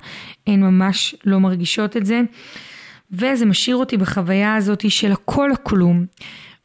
הן 0.47 0.61
ממש 0.61 1.15
לא 1.25 1.39
מרגישות 1.39 1.97
את 1.97 2.07
זה. 2.07 2.21
וזה 3.13 3.47
משאיר 3.47 3.77
אותי 3.77 3.97
בחוויה 3.97 4.55
הזאת 4.55 4.91
של 4.91 5.13
הכל 5.13 5.51
או 5.51 5.57
כלום. 5.63 6.05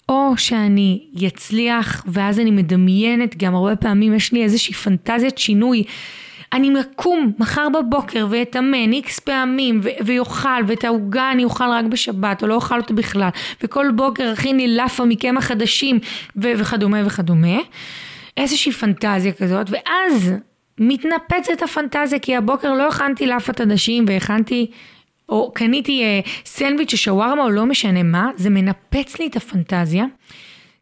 או 0.09 0.33
שאני 0.37 1.03
אצליח 1.27 2.03
ואז 2.07 2.39
אני 2.39 2.51
מדמיינת, 2.51 3.37
גם 3.37 3.55
הרבה 3.55 3.75
פעמים 3.75 4.13
יש 4.13 4.33
לי 4.33 4.43
איזושהי 4.43 4.73
פנטזיית 4.73 5.37
שינוי 5.37 5.83
אני 6.53 6.81
אקום 6.81 7.31
מחר 7.39 7.67
בבוקר 7.69 8.27
ואתאמן 8.29 8.93
איקס 8.93 9.19
פעמים 9.19 9.79
ו- 9.83 10.05
ויאכל 10.05 10.63
ואת 10.67 10.83
העוגה 10.83 11.31
אני 11.31 11.43
אוכל 11.43 11.69
רק 11.71 11.85
בשבת 11.85 12.43
או 12.43 12.47
לא 12.47 12.53
אוכל 12.53 12.77
אותה 12.79 12.93
בכלל 12.93 13.29
וכל 13.63 13.91
בוקר 13.95 14.31
הכין 14.31 14.57
לי 14.57 14.75
לאפה 14.75 15.05
מקמח 15.05 15.43
חדשים 15.45 15.99
וכדומה 16.35 16.97
וכדומה. 17.05 17.57
איזושהי 18.37 18.71
פנטזיה 18.71 19.31
כזאת 19.31 19.67
ואז 19.69 20.33
מתנפצת 20.79 21.61
הפנטזיה 21.63 22.19
כי 22.19 22.35
הבוקר 22.35 22.73
לא 22.73 22.87
הכנתי 22.87 23.27
לאפת 23.27 23.61
עדשים 23.61 24.05
והכנתי 24.07 24.71
או 25.29 25.51
קניתי 25.53 26.03
אה, 26.03 26.19
סנדוויץ' 26.45 26.93
או 26.93 26.97
שווארמה 26.97 27.43
או 27.43 27.49
לא 27.49 27.65
משנה 27.65 28.03
מה 28.03 28.29
זה 28.35 28.49
מנפץ 28.49 29.19
לי 29.19 29.27
את 29.27 29.35
הפנטזיה 29.35 30.05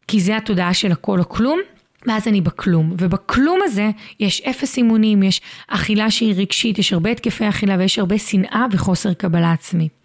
כי 0.07 0.19
זה 0.19 0.37
התודעה 0.37 0.73
של 0.73 0.91
הכל 0.91 1.19
או 1.19 1.29
כלום 1.29 1.59
ואז 2.07 2.27
אני 2.27 2.41
בכלום, 2.41 2.95
ובכלום 2.99 3.59
הזה 3.63 3.89
יש 4.19 4.41
אפס 4.41 4.77
אימונים, 4.77 5.23
יש 5.23 5.41
אכילה 5.67 6.11
שהיא 6.11 6.33
רגשית, 6.37 6.79
יש 6.79 6.93
הרבה 6.93 7.09
התקפי 7.09 7.49
אכילה 7.49 7.75
ויש 7.79 7.99
הרבה 7.99 8.17
שנאה 8.17 8.65
וחוסר 8.71 9.13
קבלה 9.13 9.51
עצמית. 9.51 9.99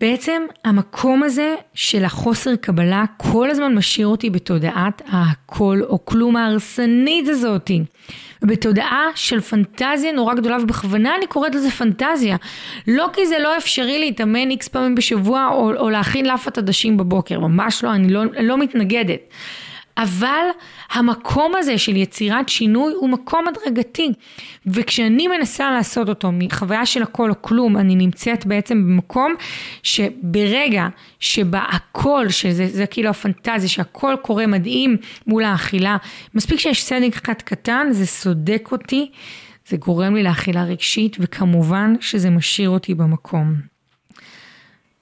בעצם 0.00 0.42
המקום 0.64 1.22
הזה 1.22 1.54
של 1.74 2.04
החוסר 2.04 2.56
קבלה 2.56 3.04
כל 3.16 3.50
הזמן 3.50 3.74
משאיר 3.74 4.06
אותי 4.06 4.30
בתודעת 4.30 5.02
הכל 5.12 5.80
או 5.88 6.04
כלום 6.04 6.36
ההרסנית 6.36 7.28
הזאתי. 7.28 7.82
ובתודעה 8.42 9.06
של 9.14 9.40
פנטזיה 9.40 10.12
נורא 10.12 10.34
גדולה 10.34 10.56
ובכוונה 10.62 11.16
אני 11.16 11.26
קוראת 11.26 11.54
לזה 11.54 11.70
פנטזיה. 11.70 12.36
לא 12.86 13.08
כי 13.12 13.26
זה 13.26 13.38
לא 13.38 13.56
אפשרי 13.56 13.98
להתאמן 13.98 14.50
איקס 14.50 14.68
פעמים 14.68 14.94
בשבוע 14.94 15.48
או, 15.52 15.76
או 15.76 15.90
להכין 15.90 16.26
לאפת 16.26 16.58
עדשים 16.58 16.96
בבוקר, 16.96 17.40
ממש 17.40 17.84
לא, 17.84 17.94
אני 17.94 18.12
לא, 18.12 18.24
לא 18.40 18.58
מתנגדת. 18.58 19.20
אבל 19.98 20.44
המקום 20.90 21.52
הזה 21.58 21.78
של 21.78 21.96
יצירת 21.96 22.48
שינוי 22.48 22.92
הוא 22.92 23.08
מקום 23.08 23.44
הדרגתי. 23.48 24.12
וכשאני 24.66 25.28
מנסה 25.28 25.70
לעשות 25.70 26.08
אותו 26.08 26.32
מחוויה 26.32 26.86
של 26.86 27.02
הכל 27.02 27.30
או 27.30 27.34
כלום, 27.40 27.76
אני 27.76 27.94
נמצאת 27.94 28.46
בעצם 28.46 28.84
במקום 28.86 29.34
שברגע 29.82 30.88
שבה 31.20 31.62
הכל, 31.68 32.28
שזה 32.28 32.66
זה 32.66 32.86
כאילו 32.86 33.10
הפנטזיה, 33.10 33.68
שהכל 33.68 34.14
קורה 34.22 34.46
מדהים 34.46 34.96
מול 35.26 35.44
האכילה, 35.44 35.96
מספיק 36.34 36.60
שיש 36.60 36.84
סדק 36.84 37.16
אחד 37.16 37.42
קטן, 37.44 37.86
זה 37.90 38.06
סודק 38.06 38.68
אותי, 38.72 39.10
זה 39.68 39.76
גורם 39.76 40.14
לי 40.14 40.22
לאכילה 40.22 40.64
רגשית, 40.64 41.16
וכמובן 41.20 41.94
שזה 42.00 42.30
משאיר 42.30 42.70
אותי 42.70 42.94
במקום. 42.94 43.54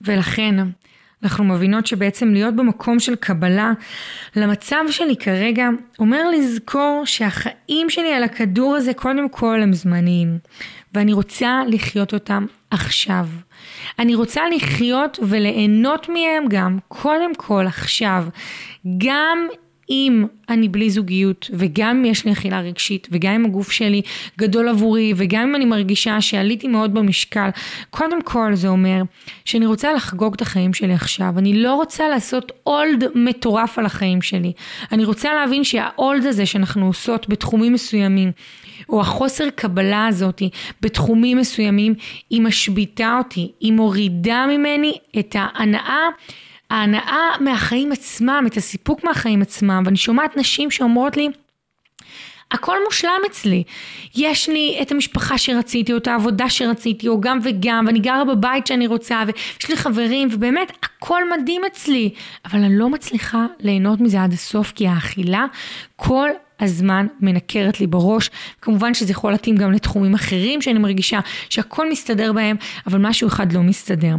ולכן, 0.00 0.54
אנחנו 1.22 1.44
מבינות 1.44 1.87
שבעצם 1.87 2.29
להיות 2.29 2.57
במקום 2.57 3.00
של 3.00 3.16
קבלה 3.16 3.72
למצב 4.37 4.85
שלי 4.90 5.16
כרגע 5.16 5.68
אומר 5.98 6.31
לזכור 6.31 7.02
שהחיים 7.05 7.90
שלי 7.90 8.12
על 8.12 8.24
הכדור 8.24 8.76
הזה 8.76 8.94
קודם 8.94 9.29
כל 9.29 9.62
הם 9.62 9.72
זמניים 9.72 10.38
ואני 10.94 11.12
רוצה 11.12 11.62
לחיות 11.68 12.14
אותם 12.14 12.46
עכשיו. 12.70 13.26
אני 13.98 14.14
רוצה 14.14 14.42
לחיות 14.57 15.18
וליהנות 15.22 16.09
מהם 16.09 16.44
גם 16.48 16.79
קודם 16.88 17.35
כל 17.35 17.66
עכשיו. 17.66 18.24
גם 18.98 19.48
אם 19.90 20.27
אני 20.49 20.68
בלי 20.68 20.90
זוגיות, 20.90 21.51
וגם 21.53 21.96
אם 21.96 22.05
יש 22.05 22.25
לי 22.25 22.33
אכילה 22.33 22.61
רגשית, 22.61 23.09
וגם 23.11 23.33
אם 23.33 23.44
הגוף 23.44 23.70
שלי 23.70 24.03
גדול 24.38 24.68
עבורי, 24.68 25.12
וגם 25.16 25.49
אם 25.49 25.55
אני 25.55 25.64
מרגישה 25.64 26.20
שעליתי 26.20 26.68
מאוד 26.68 26.94
במשקל, 26.94 27.49
קודם 27.90 28.22
כל 28.22 28.55
זה 28.55 28.68
אומר 28.68 29.03
שאני 29.44 29.66
רוצה 29.66 29.92
לחגוג 29.92 30.35
את 30.35 30.42
החיים 30.42 30.75
שלי 30.75 30.94
עכשיו. 30.94 31.35
אני 31.38 31.62
לא 31.62 31.75
רוצה 31.75 32.09
לעשות 32.09 32.53
אולד 32.66 33.05
מטורף 33.14 33.79
על 33.79 33.87
החיים 33.87 34.22
שלי. 34.22 34.53
אני 34.92 35.05
רוצה 35.05 35.35
להבין 35.35 35.64
שהאולד 35.64 36.27
הזה 36.27 36.46
שאנחנו 36.46 36.87
עושות 36.87 37.29
בתחומים 37.29 37.72
מסוימים, 37.72 38.33
או 38.88 39.01
החוסר 39.01 39.51
קבלה 39.55 40.07
הזאת 40.07 40.42
בתחומים 40.81 41.38
מסוימים, 41.38 41.94
היא 42.31 42.42
משביתה 42.42 43.18
אותי, 43.18 43.53
היא 43.61 43.72
מורידה 43.72 44.46
ממני 44.49 44.92
את 45.18 45.37
ההנאה. 45.38 46.09
ההנאה 46.70 47.31
מהחיים 47.40 47.92
עצמם, 47.92 48.44
את 48.46 48.57
הסיפוק 48.57 49.05
מהחיים 49.05 49.42
עצמם, 49.42 49.83
ואני 49.87 49.96
שומעת 49.96 50.37
נשים 50.37 50.70
שאומרות 50.70 51.16
לי, 51.16 51.29
הכל 52.50 52.76
מושלם 52.85 53.20
אצלי. 53.26 53.62
יש 54.14 54.48
לי 54.48 54.79
את 54.83 54.92
המשפחה 54.92 55.38
שרציתי, 55.38 55.92
או 55.92 55.96
את 55.98 56.07
העבודה 56.07 56.50
שרציתי, 56.50 57.09
או 57.09 57.20
גם 57.20 57.38
וגם, 57.42 57.85
ואני 57.87 57.98
גרה 57.98 58.24
בבית 58.24 58.66
שאני 58.66 58.87
רוצה, 58.87 59.22
ויש 59.26 59.70
לי 59.70 59.76
חברים, 59.76 60.29
ובאמת, 60.33 60.72
הכל 60.83 61.22
מדהים 61.31 61.62
אצלי. 61.66 62.11
אבל 62.44 62.59
אני 62.59 62.79
לא 62.79 62.88
מצליחה 62.88 63.46
ליהנות 63.61 64.00
מזה 64.00 64.22
עד 64.22 64.33
הסוף, 64.33 64.72
כי 64.72 64.88
האכילה 64.88 65.46
כל 65.96 66.28
הזמן 66.61 67.06
מנקרת 67.20 67.80
לי 67.80 67.87
בראש. 67.87 68.30
כמובן 68.61 68.94
שזה 68.94 69.11
יכול 69.11 69.32
להתאים 69.32 69.56
גם 69.56 69.72
לתחומים 69.72 70.14
אחרים 70.14 70.62
שאני 70.62 70.78
מרגישה 70.78 71.20
שהכל 71.48 71.90
מסתדר 71.90 72.32
בהם, 72.32 72.56
אבל 72.87 72.98
משהו 72.98 73.28
אחד 73.28 73.52
לא 73.52 73.62
מסתדר. 73.62 74.14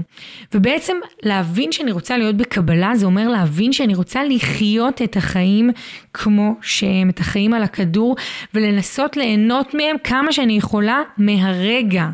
ובעצם 0.53 0.93
להבין 1.23 1.71
שאני 1.71 1.91
רוצה 1.91 2.17
להיות 2.17 2.37
בקבלה, 2.37 2.95
זה 2.95 3.05
אומר 3.05 3.27
להבין 3.27 3.73
שאני 3.73 3.95
רוצה 3.95 4.23
לחיות 4.23 5.01
את 5.01 5.17
החיים 5.17 5.69
כמו 6.13 6.55
שהם, 6.61 7.09
את 7.09 7.19
החיים 7.19 7.53
על 7.53 7.63
הכדור, 7.63 8.15
ולנסות 8.53 9.17
ליהנות 9.17 9.73
מהם 9.73 9.95
כמה 10.03 10.31
שאני 10.31 10.57
יכולה 10.57 11.01
מהרגע. 11.17 12.09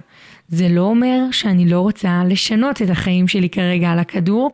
זה 0.48 0.68
לא 0.70 0.82
אומר 0.82 1.20
שאני 1.32 1.70
לא 1.70 1.80
רוצה 1.80 2.22
לשנות 2.28 2.82
את 2.82 2.90
החיים 2.90 3.28
שלי 3.28 3.50
כרגע 3.50 3.92
על 3.92 4.00
הכדור, 4.00 4.52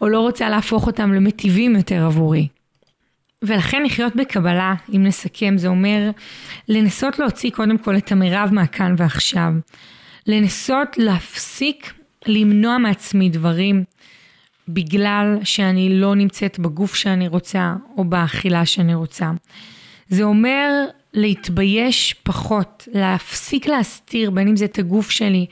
או 0.00 0.08
לא 0.08 0.20
רוצה 0.20 0.48
להפוך 0.48 0.86
אותם 0.86 1.12
למטיבים 1.12 1.76
יותר 1.76 2.04
עבורי. 2.04 2.48
ולכן 3.42 3.82
לחיות 3.82 4.16
בקבלה, 4.16 4.74
אם 4.94 5.02
נסכם, 5.06 5.54
זה 5.58 5.68
אומר 5.68 6.10
לנסות 6.68 7.18
להוציא 7.18 7.50
קודם 7.50 7.78
כל 7.78 7.96
את 7.96 8.12
המרב 8.12 8.48
מהכאן 8.52 8.94
ועכשיו. 8.98 9.52
לנסות 10.26 10.98
להפסיק 10.98 11.92
למנוע 12.26 12.78
מעצמי 12.78 13.28
דברים 13.28 13.84
בגלל 14.68 15.38
שאני 15.44 16.00
לא 16.00 16.14
נמצאת 16.14 16.58
בגוף 16.58 16.94
שאני 16.94 17.28
רוצה 17.28 17.74
או 17.96 18.04
באכילה 18.04 18.66
שאני 18.66 18.94
רוצה. 18.94 19.30
זה 20.08 20.22
אומר 20.22 20.84
להתבייש 21.14 22.14
פחות, 22.22 22.88
להפסיק 22.92 23.66
להסתיר 23.66 24.30
בין 24.30 24.48
אם 24.48 24.56
זה 24.56 24.64
את 24.64 24.78
הגוף 24.78 25.10
שלי, 25.10 25.46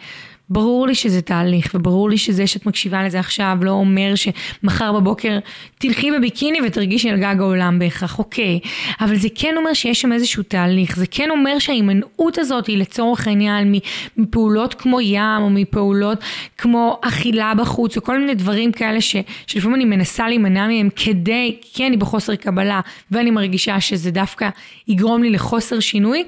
ברור 0.51 0.87
לי 0.87 0.95
שזה 0.95 1.23
תהליך, 1.23 1.71
וברור 1.75 2.11
לי 2.11 2.19
שזה 2.19 2.47
שאת 2.47 2.67
מקשיבה 2.67 3.05
לזה 3.05 3.21
עכשיו 3.21 3.59
לא 3.63 3.71
אומר 3.71 4.15
שמחר 4.15 4.93
בבוקר 4.93 5.39
תלכי 5.79 6.11
בביקיני 6.11 6.59
ותרגישי 6.67 7.11
על 7.11 7.17
גג 7.17 7.37
העולם 7.39 7.79
בהכרח, 7.79 8.19
אוקיי. 8.19 8.61
אבל 9.01 9.17
זה 9.17 9.29
כן 9.35 9.55
אומר 9.57 9.73
שיש 9.73 10.01
שם 10.01 10.13
איזשהו 10.13 10.43
תהליך, 10.43 10.97
זה 10.97 11.07
כן 11.11 11.31
אומר 11.31 11.59
שההימנעות 11.59 12.39
הזאת 12.39 12.67
היא 12.67 12.79
לצורך 12.79 13.27
העניין 13.27 13.75
מפעולות 14.17 14.75
כמו 14.75 15.01
ים, 15.01 15.41
או 15.41 15.51
מפעולות 15.51 16.19
כמו 16.59 17.01
אכילה 17.03 17.53
בחוץ, 17.55 17.97
או 17.97 18.03
כל 18.03 18.19
מיני 18.19 18.35
דברים 18.35 18.73
כאלה 18.73 19.01
ש, 19.01 19.17
שלפעמים 19.47 19.75
אני 19.77 19.85
מנסה 19.85 20.29
להימנע 20.29 20.67
מהם 20.67 20.89
כדי, 20.97 21.57
כי 21.63 21.87
אני 21.87 21.97
בחוסר 21.97 22.35
קבלה, 22.35 22.81
ואני 23.11 23.31
מרגישה 23.31 23.81
שזה 23.81 24.11
דווקא 24.11 24.49
יגרום 24.89 25.23
לי 25.23 25.31
לחוסר 25.31 25.81
שינוי, 25.81 26.25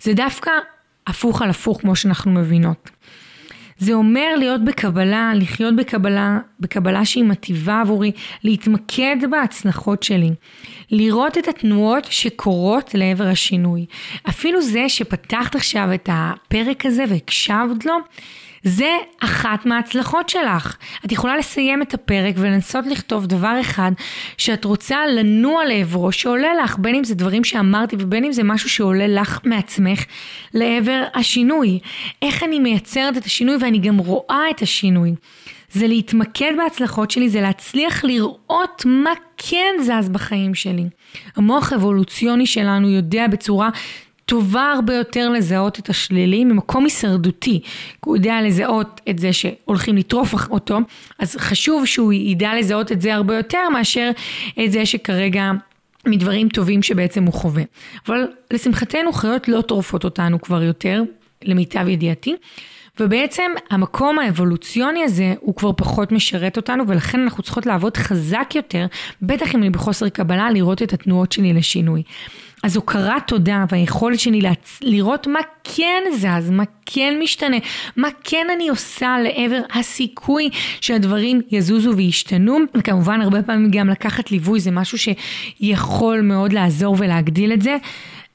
זה 0.00 0.12
דווקא 0.12 0.50
הפוך 1.06 1.42
על 1.42 1.50
הפוך 1.50 1.80
כמו 1.80 1.96
שאנחנו 1.96 2.30
מבינות. 2.30 2.90
זה 3.80 3.92
אומר 3.92 4.36
להיות 4.38 4.64
בקבלה, 4.64 5.32
לחיות 5.34 5.76
בקבלה, 5.76 6.38
בקבלה 6.60 7.04
שהיא 7.04 7.24
מטיבה 7.24 7.80
עבורי, 7.80 8.12
להתמקד 8.44 9.16
בהצלחות 9.30 10.02
שלי, 10.02 10.30
לראות 10.90 11.38
את 11.38 11.48
התנועות 11.48 12.04
שקורות 12.10 12.94
לעבר 12.94 13.26
השינוי. 13.26 13.86
אפילו 14.28 14.62
זה 14.62 14.88
שפתחת 14.88 15.54
עכשיו 15.54 15.94
את 15.94 16.08
הפרק 16.12 16.86
הזה 16.86 17.04
והקשבת 17.08 17.84
לו, 17.84 17.94
זה 18.62 18.96
אחת 19.20 19.66
מההצלחות 19.66 20.28
שלך. 20.28 20.76
את 21.04 21.12
יכולה 21.12 21.36
לסיים 21.36 21.82
את 21.82 21.94
הפרק 21.94 22.34
ולנסות 22.38 22.86
לכתוב 22.86 23.26
דבר 23.26 23.60
אחד 23.60 23.92
שאת 24.38 24.64
רוצה 24.64 25.06
לנוע 25.06 25.64
לעברו, 25.64 26.12
שעולה 26.12 26.54
לך, 26.64 26.78
בין 26.78 26.94
אם 26.94 27.04
זה 27.04 27.14
דברים 27.14 27.44
שאמרתי 27.44 27.96
ובין 27.98 28.24
אם 28.24 28.32
זה 28.32 28.42
משהו 28.42 28.68
שעולה 28.68 29.06
לך 29.06 29.40
מעצמך, 29.44 30.04
לעבר 30.54 31.02
השינוי. 31.14 31.78
איך 32.22 32.42
אני 32.42 32.58
מייצרת 32.58 33.16
את 33.16 33.24
השינוי 33.24 33.56
ואני 33.60 33.78
גם 33.78 33.98
רואה 33.98 34.50
את 34.50 34.62
השינוי. 34.62 35.14
זה 35.72 35.86
להתמקד 35.86 36.52
בהצלחות 36.56 37.10
שלי, 37.10 37.28
זה 37.28 37.40
להצליח 37.40 38.04
לראות 38.04 38.82
מה 38.86 39.12
כן 39.36 39.74
זז 39.80 40.08
בחיים 40.08 40.54
שלי. 40.54 40.84
המוח 41.36 41.72
האבולוציוני 41.72 42.46
שלנו 42.46 42.90
יודע 42.90 43.26
בצורה 43.26 43.70
טובה 44.30 44.72
הרבה 44.74 44.94
יותר 44.94 45.30
לזהות 45.30 45.78
את 45.78 45.88
השלילי 45.88 46.44
ממקום 46.44 46.84
הישרדותי. 46.84 47.60
הוא 48.04 48.16
יודע 48.16 48.42
לזהות 48.42 49.00
את 49.10 49.18
זה 49.18 49.32
שהולכים 49.32 49.96
לטרוף 49.96 50.34
אותו, 50.50 50.78
אז 51.18 51.36
חשוב 51.36 51.86
שהוא 51.86 52.12
ידע 52.12 52.54
לזהות 52.58 52.92
את 52.92 53.00
זה 53.00 53.14
הרבה 53.14 53.36
יותר 53.36 53.68
מאשר 53.72 54.10
את 54.64 54.72
זה 54.72 54.86
שכרגע 54.86 55.50
מדברים 56.06 56.48
טובים 56.48 56.82
שבעצם 56.82 57.24
הוא 57.24 57.32
חווה. 57.32 57.62
אבל 58.06 58.26
לשמחתנו 58.50 59.12
חיות 59.12 59.48
לא 59.48 59.60
טורפות 59.60 60.04
אותנו 60.04 60.40
כבר 60.40 60.62
יותר, 60.62 61.02
למיטב 61.44 61.88
ידיעתי. 61.88 62.34
ובעצם 63.00 63.50
המקום 63.70 64.18
האבולוציוני 64.18 65.04
הזה 65.04 65.34
הוא 65.40 65.54
כבר 65.54 65.72
פחות 65.76 66.12
משרת 66.12 66.56
אותנו 66.56 66.84
ולכן 66.88 67.20
אנחנו 67.20 67.42
צריכות 67.42 67.66
לעבוד 67.66 67.96
חזק 67.96 68.52
יותר, 68.54 68.86
בטח 69.22 69.54
אם 69.54 69.60
אני 69.60 69.70
בחוסר 69.70 70.08
קבלה, 70.08 70.50
לראות 70.50 70.82
את 70.82 70.92
התנועות 70.92 71.32
שלי 71.32 71.52
לשינוי. 71.52 72.02
אז 72.62 72.76
הוקרת 72.76 73.22
תודה 73.26 73.64
והיכולת 73.68 74.20
שלי 74.20 74.40
להצ... 74.40 74.78
לראות 74.82 75.26
מה 75.26 75.38
כן 75.64 76.02
זז, 76.12 76.50
מה 76.50 76.64
כן 76.86 77.14
משתנה, 77.22 77.56
מה 77.96 78.08
כן 78.24 78.46
אני 78.56 78.68
עושה 78.68 79.16
לעבר 79.22 79.60
הסיכוי 79.74 80.50
שהדברים 80.80 81.40
יזוזו 81.50 81.96
וישתנו, 81.96 82.58
וכמובן 82.74 83.20
הרבה 83.20 83.42
פעמים 83.42 83.70
גם 83.70 83.88
לקחת 83.88 84.30
ליווי 84.30 84.60
זה 84.60 84.70
משהו 84.70 84.98
שיכול 84.98 86.20
מאוד 86.20 86.52
לעזור 86.52 86.96
ולהגדיל 86.98 87.52
את 87.52 87.62
זה. 87.62 87.76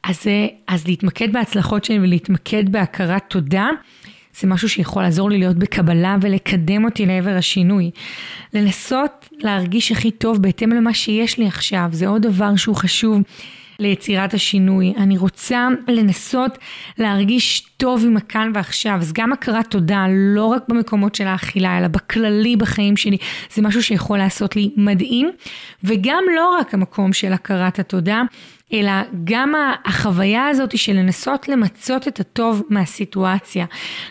אז, 0.04 0.28
אז 0.68 0.88
להתמקד 0.88 1.34
בהצלחות 1.34 1.86
שלי 1.86 2.00
ולהתמקד 2.00 2.70
בהכרת 2.72 3.24
תודה. 3.28 3.68
זה 4.40 4.48
משהו 4.48 4.70
שיכול 4.70 5.04
לעזור 5.04 5.30
לי 5.30 5.38
להיות 5.38 5.56
בקבלה 5.56 6.18
ולקדם 6.22 6.86
אותי 6.86 7.06
לעבר 7.06 7.36
השינוי. 7.36 7.92
לנסות 8.54 9.30
להרגיש 9.32 9.92
הכי 9.92 10.12
טוב 10.12 10.42
בהתאם 10.42 10.70
למה 10.70 10.94
שיש 10.94 11.38
לי 11.38 11.48
עכשיו, 11.48 11.90
זה 11.92 12.08
עוד 12.08 12.22
דבר 12.22 12.56
שהוא 12.56 12.76
חשוב. 12.76 13.22
ליצירת 13.80 14.34
השינוי. 14.34 14.94
אני 14.98 15.18
רוצה 15.18 15.68
לנסות 15.88 16.58
להרגיש 16.98 17.60
טוב 17.78 18.06
עם 18.06 18.18
הכאן 18.18 18.52
ועכשיו. 18.56 18.98
אז 19.02 19.14
גם 19.14 19.34
הכרת 19.34 19.72
תודה, 19.72 20.06
לא 20.10 20.46
רק 20.46 20.64
במקומות 20.68 21.16
של 21.16 21.28
האכילה, 21.28 21.78
אלא 21.78 21.88
בכללי 21.88 22.56
בחיים 22.56 22.98
שלי, 22.98 23.18
זה 23.54 23.62
משהו 23.62 23.84
שיכול 23.84 24.18
לעשות 24.18 24.56
לי 24.56 24.72
מדהים. 24.78 25.32
וגם 25.84 26.24
לא 26.36 26.58
רק 26.60 26.74
המקום 26.74 27.14
של 27.14 27.34
הכרת 27.34 27.80
התודה, 27.80 28.22
אלא 28.74 28.92
גם 29.24 29.54
החוויה 29.86 30.48
הזאת 30.48 30.78
של 30.78 30.94
לנסות 30.94 31.50
למצות 31.50 32.08
את 32.08 32.20
הטוב 32.20 32.64
מהסיטואציה. 32.70 33.66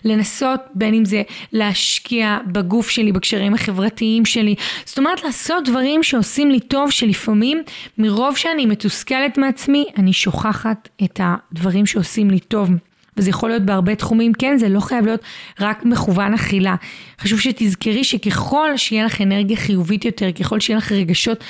לנסות 0.04 0.60
בין 0.74 0.94
אם 0.94 1.04
זה 1.04 1.22
להשקיע 1.52 2.38
בגוף 2.46 2.90
שלי, 2.90 3.12
בקשרים 3.12 3.54
החברתיים 3.54 4.24
שלי. 4.24 4.54
זאת 4.84 4.98
אומרת 4.98 5.24
לעשות 5.24 5.68
דברים 5.68 6.02
שעושים 6.02 6.50
לי 6.50 6.60
טוב, 6.60 6.90
שלפעמים 6.90 7.62
מרוב 7.98 8.36
שאני 8.36 8.66
מתוסכלת 8.66 9.38
מעצמי, 9.38 9.84
אני 9.98 10.12
שוכחת 10.12 10.88
את 11.04 11.20
הדברים 11.22 11.86
שעושים 11.86 12.30
לי 12.30 12.40
טוב. 12.40 12.70
וזה 13.16 13.30
יכול 13.30 13.48
להיות 13.48 13.62
בהרבה 13.62 13.94
תחומים, 13.94 14.32
כן, 14.32 14.58
זה 14.58 14.68
לא 14.68 14.80
חייב 14.80 15.04
להיות 15.04 15.20
רק 15.60 15.84
מכוון 15.84 16.34
אכילה. 16.34 16.74
חשוב 17.20 17.40
שתזכרי 17.40 18.04
שככל 18.04 18.76
שיהיה 18.76 19.04
לך 19.04 19.20
אנרגיה 19.20 19.56
חיובית 19.56 20.04
יותר, 20.04 20.32
ככל 20.32 20.60
שיהיה 20.60 20.76
לך 20.76 20.92
רגשות 20.92 21.44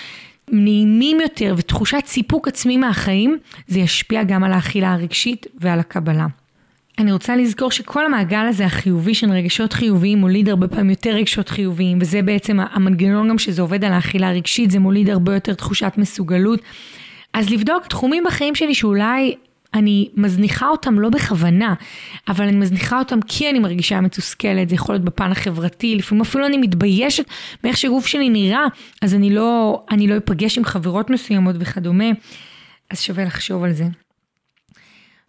נעימים 0.50 1.20
יותר 1.20 1.54
ותחושת 1.58 2.02
סיפוק 2.06 2.48
עצמי 2.48 2.76
מהחיים, 2.76 3.38
זה 3.66 3.78
ישפיע 3.80 4.22
גם 4.22 4.44
על 4.44 4.52
האכילה 4.52 4.92
הרגשית 4.92 5.46
ועל 5.60 5.80
הקבלה. 5.80 6.26
אני 6.98 7.12
רוצה 7.12 7.36
לזכור 7.36 7.70
שכל 7.70 8.06
המעגל 8.06 8.46
הזה 8.48 8.66
החיובי 8.66 9.14
של 9.14 9.30
רגשות 9.30 9.72
חיוביים 9.72 10.18
מוליד 10.18 10.48
הרבה 10.48 10.68
פעמים 10.68 10.90
יותר 10.90 11.10
רגשות 11.10 11.48
חיוביים 11.48 11.98
וזה 12.00 12.22
בעצם 12.22 12.58
המנגנון 12.72 13.28
גם 13.28 13.38
שזה 13.38 13.62
עובד 13.62 13.84
על 13.84 13.92
האכילה 13.92 14.28
הרגשית, 14.28 14.70
זה 14.70 14.78
מוליד 14.78 15.10
הרבה 15.10 15.34
יותר 15.34 15.54
תחושת 15.54 15.92
מסוגלות. 15.96 16.60
אז 17.32 17.50
לבדוק 17.50 17.86
תחומים 17.86 18.24
בחיים 18.26 18.54
שלי 18.54 18.74
שאולי 18.74 19.34
אני 19.74 20.10
מזניחה 20.16 20.68
אותם 20.68 21.00
לא 21.00 21.08
בכוונה, 21.08 21.74
אבל 22.28 22.44
אני 22.44 22.56
מזניחה 22.56 22.98
אותם 22.98 23.18
כי 23.26 23.50
אני 23.50 23.58
מרגישה 23.58 24.00
מתוסכלת, 24.00 24.68
זה 24.68 24.74
יכול 24.74 24.94
להיות 24.94 25.04
בפן 25.04 25.32
החברתי, 25.32 25.96
לפעמים 25.96 26.22
אפילו 26.22 26.46
אני 26.46 26.56
מתביישת 26.56 27.24
מאיך 27.64 27.76
שגוף 27.76 28.06
שלי 28.06 28.28
נראה, 28.28 28.64
אז 29.02 29.14
אני 29.14 29.30
לא, 29.30 29.82
אני 29.90 30.06
לא 30.06 30.16
אפגש 30.16 30.58
עם 30.58 30.64
חברות 30.64 31.10
מסוימות 31.10 31.56
וכדומה, 31.58 32.10
אז 32.90 33.00
שווה 33.00 33.24
לחשוב 33.24 33.64
על 33.64 33.72
זה. 33.72 33.84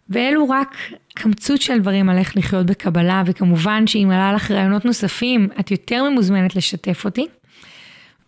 ואלו 0.08 0.48
רק 0.48 0.76
קמצות 1.14 1.62
של 1.62 1.78
דברים 1.78 2.08
על 2.08 2.18
איך 2.18 2.36
לחיות 2.36 2.66
בקבלה, 2.66 3.22
וכמובן 3.26 3.86
שאם 3.86 4.10
עלה 4.10 4.32
לך 4.32 4.50
רעיונות 4.50 4.84
נוספים, 4.84 5.48
את 5.60 5.70
יותר 5.70 6.10
ממוזמנת 6.10 6.56
לשתף 6.56 7.04
אותי. 7.04 7.26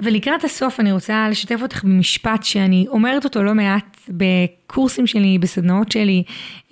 ולקראת 0.01 0.45
הסוף 0.45 0.81
אני 0.81 0.93
רוצה 0.93 1.29
לשתף 1.31 1.59
אותך 1.63 1.85
במשפט 1.85 2.43
שאני 2.43 2.87
אומרת 2.89 3.25
אותו 3.25 3.43
לא 3.43 3.55
מעט 3.55 4.01
בקורסים 4.09 5.07
שלי, 5.07 5.39
בסדנאות 5.39 5.93
שלי, 5.93 6.23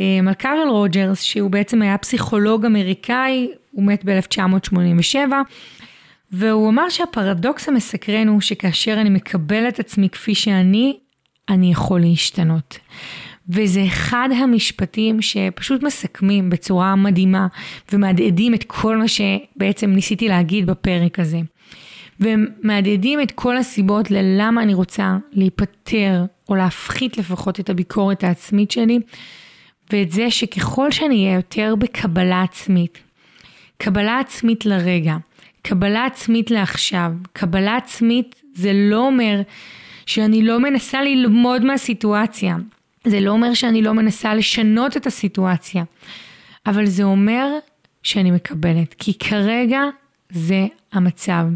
אה, 0.00 0.18
על 0.28 0.34
קארל 0.34 0.68
רוג'רס, 0.68 1.22
שהוא 1.22 1.50
בעצם 1.50 1.82
היה 1.82 1.98
פסיכולוג 1.98 2.64
אמריקאי, 2.64 3.48
הוא 3.70 3.84
מת 3.84 4.04
ב-1987, 4.04 5.32
והוא 6.32 6.68
אמר 6.68 6.88
שהפרדוקס 6.88 7.68
המסקרן 7.68 8.28
הוא 8.28 8.40
שכאשר 8.40 9.00
אני 9.00 9.10
מקבל 9.10 9.68
את 9.68 9.80
עצמי 9.80 10.08
כפי 10.08 10.34
שאני, 10.34 10.98
אני 11.48 11.70
יכול 11.70 12.00
להשתנות. 12.00 12.78
וזה 13.48 13.84
אחד 13.86 14.28
המשפטים 14.38 15.22
שפשוט 15.22 15.82
מסכמים 15.82 16.50
בצורה 16.50 16.96
מדהימה 16.96 17.46
ומהדהדים 17.92 18.54
את 18.54 18.64
כל 18.66 18.96
מה 18.96 19.04
שבעצם 19.08 19.90
ניסיתי 19.90 20.28
להגיד 20.28 20.66
בפרק 20.66 21.18
הזה. 21.18 21.38
והם 22.20 22.46
מהדהדים 22.62 23.20
את 23.20 23.30
כל 23.30 23.56
הסיבות 23.56 24.10
ללמה 24.10 24.62
אני 24.62 24.74
רוצה 24.74 25.16
להיפטר 25.32 26.24
או 26.48 26.56
להפחית 26.56 27.18
לפחות 27.18 27.60
את 27.60 27.70
הביקורת 27.70 28.24
העצמית 28.24 28.70
שלי, 28.70 28.98
ואת 29.92 30.12
זה 30.12 30.30
שככל 30.30 30.90
שאני 30.90 31.24
אהיה 31.24 31.36
יותר 31.36 31.74
בקבלה 31.78 32.42
עצמית, 32.42 32.98
קבלה 33.78 34.18
עצמית 34.18 34.66
לרגע, 34.66 35.16
קבלה 35.62 36.04
עצמית 36.04 36.50
לעכשיו, 36.50 37.12
קבלה 37.32 37.76
עצמית 37.76 38.42
זה 38.54 38.72
לא 38.74 39.06
אומר 39.06 39.42
שאני 40.06 40.42
לא 40.42 40.60
מנסה 40.60 41.02
ללמוד 41.02 41.64
מהסיטואציה, 41.64 42.56
זה 43.04 43.20
לא 43.20 43.30
אומר 43.30 43.54
שאני 43.54 43.82
לא 43.82 43.92
מנסה 43.92 44.34
לשנות 44.34 44.96
את 44.96 45.06
הסיטואציה, 45.06 45.84
אבל 46.66 46.86
זה 46.86 47.02
אומר 47.02 47.48
שאני 48.02 48.30
מקבלת, 48.30 48.94
כי 48.94 49.18
כרגע 49.18 49.80
זה 50.30 50.66
המצב. 50.92 51.46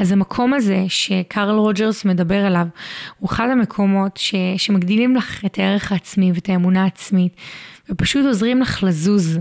אז 0.00 0.12
המקום 0.12 0.54
הזה 0.54 0.84
שקרל 0.88 1.58
רוג'רס 1.58 2.04
מדבר 2.04 2.46
עליו, 2.46 2.66
הוא 3.18 3.30
אחד 3.30 3.48
המקומות 3.52 4.16
ש, 4.16 4.34
שמגדילים 4.56 5.16
לך 5.16 5.44
את 5.44 5.58
הערך 5.58 5.92
העצמי 5.92 6.32
ואת 6.34 6.48
האמונה 6.48 6.84
העצמית, 6.84 7.36
ופשוט 7.90 8.26
עוזרים 8.26 8.60
לך 8.60 8.82
לזוז. 8.82 9.38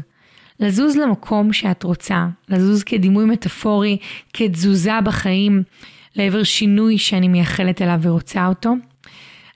לזוז 0.59 0.97
למקום 0.97 1.53
שאת 1.53 1.83
רוצה, 1.83 2.27
לזוז 2.49 2.83
כדימוי 2.83 3.25
מטאפורי, 3.25 3.97
כתזוזה 4.33 5.01
בחיים, 5.05 5.63
לעבר 6.15 6.43
שינוי 6.43 6.97
שאני 6.97 7.27
מייחלת 7.27 7.81
אליו 7.81 7.99
ורוצה 8.01 8.47
אותו. 8.47 8.73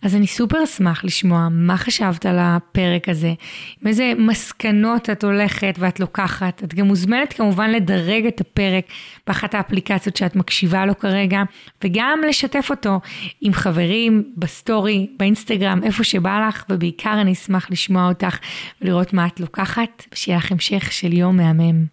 אז 0.03 0.15
אני 0.15 0.27
סופר 0.27 0.63
אשמח 0.63 1.05
לשמוע 1.05 1.47
מה 1.51 1.77
חשבת 1.77 2.25
על 2.25 2.37
הפרק 2.39 3.09
הזה, 3.09 3.33
עם 3.81 3.87
איזה 3.87 4.13
מסקנות 4.17 5.09
את 5.09 5.23
הולכת 5.23 5.75
ואת 5.79 5.99
לוקחת. 5.99 6.63
את 6.63 6.73
גם 6.73 6.85
מוזמנת 6.85 7.33
כמובן 7.33 7.69
לדרג 7.69 8.25
את 8.25 8.41
הפרק 8.41 8.85
באחת 9.27 9.55
האפליקציות 9.55 10.17
שאת 10.17 10.35
מקשיבה 10.35 10.85
לו 10.85 10.99
כרגע, 10.99 11.43
וגם 11.83 12.19
לשתף 12.29 12.67
אותו 12.69 12.99
עם 13.41 13.53
חברים, 13.53 14.23
בסטורי, 14.37 15.07
באינסטגרם, 15.19 15.83
איפה 15.83 16.03
שבא 16.03 16.47
לך, 16.47 16.63
ובעיקר 16.69 17.21
אני 17.21 17.33
אשמח 17.33 17.71
לשמוע 17.71 18.07
אותך 18.07 18.37
ולראות 18.81 19.13
מה 19.13 19.27
את 19.27 19.39
לוקחת, 19.39 20.05
ושיהיה 20.13 20.37
לך 20.37 20.51
המשך 20.51 20.91
של 20.91 21.13
יום 21.13 21.37
מהמם. 21.37 21.92